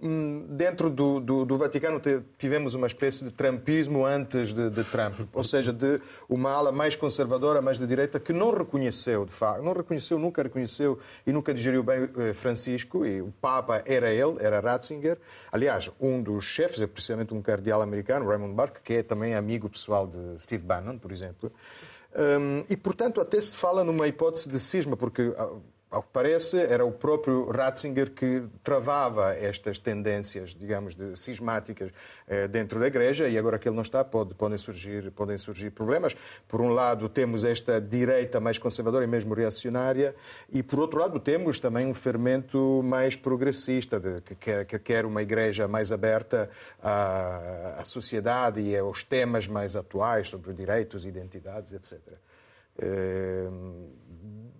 [0.00, 2.00] Hum, dentro do, do, do, Vaticano
[2.38, 6.94] tivemos uma espécie de trumpismo antes de, de, Trump, ou seja, de uma ala mais
[6.94, 11.52] conservadora, mais de direita, que não reconheceu, de facto, não reconheceu, nunca reconheceu e nunca
[11.52, 15.18] digeriu bem eh, Francisco, e o Papa era ele, era Ratzinger.
[15.50, 19.68] Aliás, um dos chefes é precisamente um cardeal americano, Raymond Burke, que é também amigo
[19.68, 21.50] pessoal de Steve Bannon, por exemplo.
[22.16, 25.50] Um, e, portanto, até se fala numa hipótese de cisma, porque ah,
[25.90, 31.90] ao que parece, era o próprio Ratzinger que travava estas tendências, digamos, de cismáticas
[32.26, 35.70] eh, dentro da Igreja e agora que ele não está, pode, podem, surgir, podem surgir
[35.70, 36.14] problemas.
[36.46, 40.14] Por um lado, temos esta direita mais conservadora e mesmo reacionária
[40.52, 45.06] e, por outro lado, temos também um fermento mais progressista, de, que, quer, que quer
[45.06, 46.50] uma Igreja mais aberta
[46.82, 51.98] à, à sociedade e aos temas mais atuais sobre direitos, identidades, etc.
[52.78, 53.48] Eh,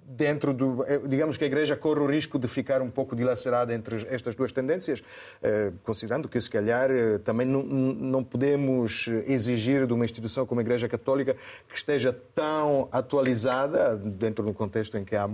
[0.05, 0.85] dentro do.
[0.85, 4.35] Eh, digamos que a Igreja corre o risco de ficar um pouco dilacerada entre estas
[4.35, 5.01] duas tendências,
[5.41, 6.91] eh, considerando que, se calhar,
[7.23, 11.37] também não, não podemos exigir de uma instituição como a Igreja Católica
[11.69, 15.31] que esteja tão atualizada, dentro de um contexto em que há,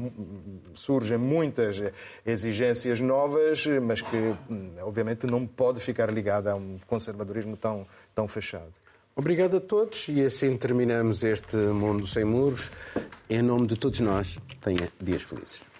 [0.74, 1.80] surgem muitas
[2.26, 8.28] exigências novas, mas que, hum, obviamente, não pode ficar ligada a um conservadorismo tão, tão
[8.28, 8.83] fechado.
[9.16, 12.72] Obrigado a todos e assim terminamos este Mundo Sem Muros.
[13.30, 15.73] Em nome de todos nós, tenha dias felizes.